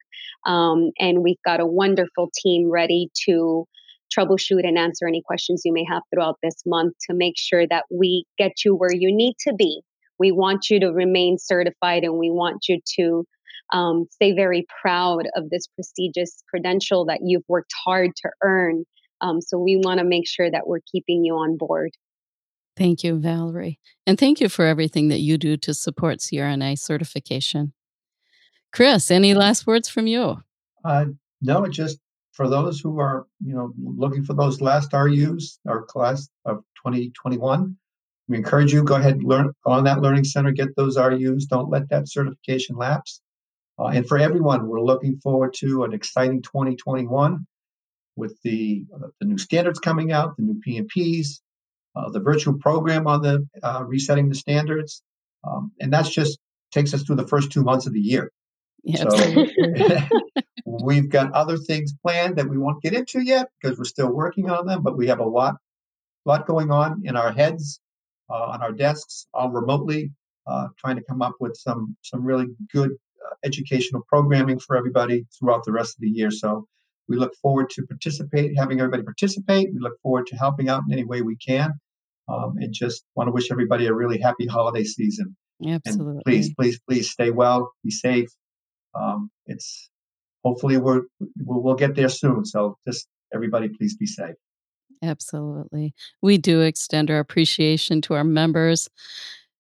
Um, 0.46 0.90
and 1.00 1.24
we've 1.24 1.42
got 1.44 1.58
a 1.58 1.66
wonderful 1.66 2.30
team 2.44 2.70
ready 2.70 3.10
to 3.26 3.66
troubleshoot 4.16 4.64
and 4.66 4.78
answer 4.78 5.06
any 5.06 5.22
questions 5.22 5.62
you 5.64 5.72
may 5.72 5.84
have 5.88 6.02
throughout 6.12 6.36
this 6.42 6.62
month 6.66 6.94
to 7.08 7.14
make 7.14 7.34
sure 7.36 7.66
that 7.66 7.84
we 7.90 8.24
get 8.38 8.64
you 8.64 8.74
where 8.74 8.92
you 8.92 9.14
need 9.14 9.34
to 9.46 9.54
be. 9.54 9.82
We 10.18 10.32
want 10.32 10.68
you 10.70 10.80
to 10.80 10.88
remain 10.88 11.38
certified 11.38 12.04
and 12.04 12.18
we 12.18 12.30
want 12.30 12.64
you 12.68 12.80
to 12.96 13.24
um, 13.72 14.06
stay 14.10 14.32
very 14.32 14.66
proud 14.82 15.28
of 15.36 15.48
this 15.50 15.66
prestigious 15.68 16.42
credential 16.50 17.06
that 17.06 17.20
you've 17.24 17.44
worked 17.48 17.72
hard 17.84 18.10
to 18.16 18.30
earn. 18.42 18.84
Um, 19.20 19.40
so 19.40 19.58
we 19.58 19.76
want 19.76 19.98
to 19.98 20.04
make 20.04 20.26
sure 20.26 20.50
that 20.50 20.66
we're 20.66 20.80
keeping 20.90 21.24
you 21.24 21.34
on 21.34 21.56
board. 21.56 21.90
Thank 22.76 23.04
you, 23.04 23.18
Valerie. 23.18 23.78
And 24.06 24.18
thank 24.18 24.40
you 24.40 24.48
for 24.48 24.64
everything 24.64 25.08
that 25.08 25.20
you 25.20 25.36
do 25.38 25.56
to 25.58 25.74
support 25.74 26.18
CRNA 26.18 26.78
certification. 26.78 27.72
Chris, 28.72 29.10
any 29.10 29.34
last 29.34 29.66
words 29.66 29.88
from 29.88 30.06
you? 30.06 30.42
Uh, 30.84 31.06
no, 31.42 31.66
just 31.66 31.98
for 32.32 32.48
those 32.48 32.80
who 32.80 32.98
are, 33.00 33.26
you 33.44 33.54
know, 33.54 33.72
looking 33.82 34.24
for 34.24 34.34
those 34.34 34.60
last 34.60 34.92
RUs, 34.92 35.58
our 35.68 35.82
class 35.82 36.28
of 36.44 36.58
2021, 36.84 37.76
we 38.28 38.36
encourage 38.36 38.72
you 38.72 38.84
go 38.84 38.94
ahead 38.94 39.16
and 39.16 39.24
learn 39.24 39.52
on 39.66 39.84
that 39.84 40.00
learning 40.00 40.24
center, 40.24 40.52
get 40.52 40.76
those 40.76 40.96
RUs. 40.96 41.46
Don't 41.46 41.68
let 41.68 41.88
that 41.88 42.08
certification 42.08 42.76
lapse. 42.76 43.20
Uh, 43.78 43.86
and 43.86 44.06
for 44.06 44.18
everyone, 44.18 44.68
we're 44.68 44.80
looking 44.80 45.18
forward 45.18 45.54
to 45.54 45.84
an 45.84 45.92
exciting 45.92 46.40
2021 46.42 47.46
with 48.16 48.38
the 48.42 48.84
uh, 48.94 49.08
the 49.18 49.26
new 49.26 49.38
standards 49.38 49.80
coming 49.80 50.12
out, 50.12 50.36
the 50.36 50.42
new 50.42 50.60
PMPs, 50.66 51.40
uh, 51.96 52.10
the 52.10 52.20
virtual 52.20 52.54
program 52.54 53.06
on 53.06 53.22
the 53.22 53.46
uh, 53.62 53.82
resetting 53.84 54.28
the 54.28 54.34
standards, 54.34 55.02
um, 55.42 55.72
and 55.80 55.92
that's 55.92 56.10
just 56.10 56.38
takes 56.70 56.94
us 56.94 57.02
through 57.02 57.16
the 57.16 57.26
first 57.26 57.50
two 57.50 57.64
months 57.64 57.86
of 57.86 57.92
the 57.92 58.00
year. 58.00 58.30
Yeah, 58.84 59.08
So 59.08 59.08
we've 60.64 61.08
got 61.08 61.32
other 61.32 61.56
things 61.56 61.94
planned 62.02 62.36
that 62.36 62.48
we 62.48 62.58
won't 62.58 62.82
get 62.82 62.94
into 62.94 63.20
yet 63.20 63.48
because 63.60 63.78
we're 63.78 63.84
still 63.84 64.12
working 64.12 64.50
on 64.50 64.66
them, 64.66 64.82
but 64.82 64.96
we 64.96 65.06
have 65.08 65.20
a 65.20 65.24
lot, 65.24 65.56
lot 66.24 66.46
going 66.46 66.70
on 66.70 67.02
in 67.04 67.16
our 67.16 67.32
heads, 67.32 67.80
uh, 68.30 68.34
on 68.34 68.62
our 68.62 68.72
desks, 68.72 69.26
all 69.34 69.50
remotely, 69.50 70.12
uh, 70.46 70.68
trying 70.78 70.96
to 70.96 71.02
come 71.02 71.22
up 71.22 71.34
with 71.40 71.56
some 71.56 71.96
some 72.02 72.24
really 72.24 72.46
good 72.72 72.90
uh, 72.90 73.34
educational 73.44 74.02
programming 74.08 74.58
for 74.58 74.76
everybody 74.76 75.26
throughout 75.38 75.64
the 75.64 75.72
rest 75.72 75.96
of 75.96 76.00
the 76.00 76.08
year. 76.08 76.30
So 76.30 76.66
we 77.08 77.16
look 77.16 77.34
forward 77.42 77.70
to 77.70 77.82
participate, 77.82 78.56
having 78.56 78.80
everybody 78.80 79.02
participate. 79.02 79.68
We 79.72 79.80
look 79.80 80.00
forward 80.02 80.26
to 80.28 80.36
helping 80.36 80.68
out 80.68 80.82
in 80.86 80.92
any 80.92 81.04
way 81.04 81.22
we 81.22 81.36
can, 81.36 81.72
um, 82.28 82.54
and 82.58 82.72
just 82.72 83.04
want 83.16 83.28
to 83.28 83.32
wish 83.32 83.50
everybody 83.50 83.86
a 83.86 83.94
really 83.94 84.20
happy 84.20 84.46
holiday 84.46 84.84
season. 84.84 85.36
Absolutely. 85.66 86.14
And 86.14 86.24
please, 86.24 86.54
please, 86.54 86.80
please 86.88 87.10
stay 87.10 87.30
well, 87.30 87.72
be 87.84 87.90
safe. 87.90 88.28
Um, 88.94 89.30
it's 89.46 89.89
hopefully 90.44 90.79
we're 90.79 91.03
we'll, 91.38 91.62
we'll 91.62 91.74
get 91.74 91.94
there 91.94 92.09
soon. 92.09 92.44
So 92.44 92.76
just 92.87 93.09
everybody, 93.35 93.68
please 93.68 93.96
be 93.96 94.07
safe. 94.07 94.35
Absolutely. 95.03 95.94
We 96.20 96.37
do 96.38 96.61
extend 96.61 97.11
our 97.11 97.18
appreciation 97.18 98.03
to 98.03 98.14
our 98.14 98.24
members, 98.24 98.88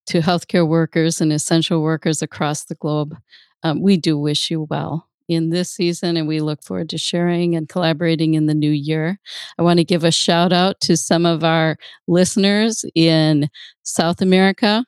to 0.06 0.20
healthcare 0.20 0.68
workers 0.68 1.20
and 1.20 1.32
essential 1.32 1.82
workers 1.82 2.20
across 2.20 2.64
the 2.64 2.74
globe. 2.74 3.16
Um, 3.62 3.82
we 3.82 3.96
do 3.96 4.18
wish 4.18 4.50
you 4.50 4.66
well 4.68 5.08
in 5.28 5.50
this 5.50 5.70
season, 5.70 6.16
and 6.16 6.26
we 6.26 6.40
look 6.40 6.62
forward 6.62 6.88
to 6.90 6.98
sharing 6.98 7.54
and 7.54 7.68
collaborating 7.68 8.34
in 8.34 8.46
the 8.46 8.54
new 8.54 8.70
year. 8.70 9.18
I 9.58 9.62
want 9.62 9.78
to 9.78 9.84
give 9.84 10.02
a 10.02 10.10
shout 10.10 10.52
out 10.52 10.80
to 10.80 10.96
some 10.96 11.24
of 11.24 11.44
our 11.44 11.76
listeners 12.08 12.84
in 12.94 13.48
South 13.84 14.20
America, 14.20 14.84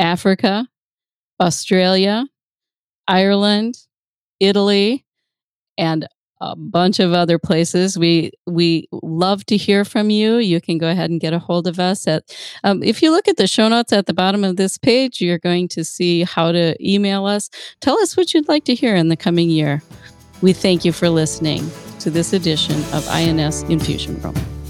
Africa, 0.00 0.66
Australia, 1.40 2.26
Ireland, 3.06 3.76
Italy, 4.42 5.04
and 5.78 6.06
a 6.42 6.56
bunch 6.56 6.98
of 6.98 7.12
other 7.12 7.38
places. 7.38 7.96
We 7.96 8.32
we 8.46 8.88
love 8.90 9.46
to 9.46 9.56
hear 9.56 9.84
from 9.84 10.10
you. 10.10 10.38
You 10.38 10.60
can 10.60 10.76
go 10.76 10.88
ahead 10.90 11.08
and 11.08 11.20
get 11.20 11.32
a 11.32 11.38
hold 11.38 11.68
of 11.68 11.78
us 11.78 12.06
at. 12.08 12.24
Um, 12.64 12.82
if 12.82 13.00
you 13.00 13.12
look 13.12 13.28
at 13.28 13.36
the 13.36 13.46
show 13.46 13.68
notes 13.68 13.92
at 13.92 14.06
the 14.06 14.14
bottom 14.14 14.42
of 14.42 14.56
this 14.56 14.76
page, 14.76 15.20
you're 15.20 15.38
going 15.38 15.68
to 15.68 15.84
see 15.84 16.24
how 16.24 16.50
to 16.50 16.74
email 16.80 17.26
us. 17.26 17.48
Tell 17.80 17.98
us 18.00 18.16
what 18.16 18.34
you'd 18.34 18.48
like 18.48 18.64
to 18.64 18.74
hear 18.74 18.96
in 18.96 19.08
the 19.08 19.16
coming 19.16 19.50
year. 19.50 19.82
We 20.42 20.52
thank 20.52 20.84
you 20.84 20.90
for 20.92 21.08
listening 21.08 21.70
to 22.00 22.10
this 22.10 22.32
edition 22.32 22.76
of 22.92 23.06
INS 23.08 23.62
Infusion 23.62 24.20
Room. 24.22 24.61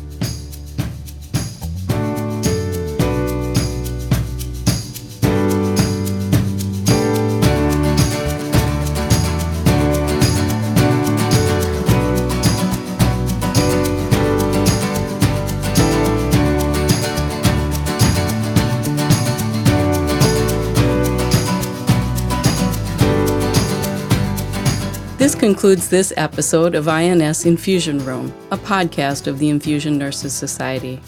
Concludes 25.63 25.89
this 25.89 26.13
episode 26.17 26.75
of 26.75 26.89
INS 26.89 27.47
Infusion 27.47 28.05
Room, 28.05 28.35
a 28.51 28.57
podcast 28.57 29.29
of 29.29 29.39
the 29.39 29.49
Infusion 29.49 29.97
Nurses 29.97 30.33
Society. 30.33 31.01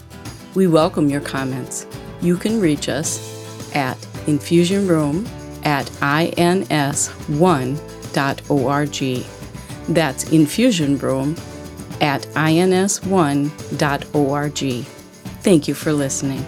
We 0.53 0.67
welcome 0.67 1.09
your 1.09 1.19
comments. 1.19 1.85
You 2.21 2.37
can 2.37 2.61
reach 2.61 2.87
us 2.87 3.19
at 3.75 3.97
infusionroom 4.27 5.27
at 5.65 5.87
ins1.org. 5.87 6.85
That's 9.93 10.23
infusionroom 10.23 11.37
at 12.01 12.21
ins1.org. 12.21 13.49
Thank 15.41 15.67
you 15.67 15.73
for 15.73 15.91
listening. 15.91 16.45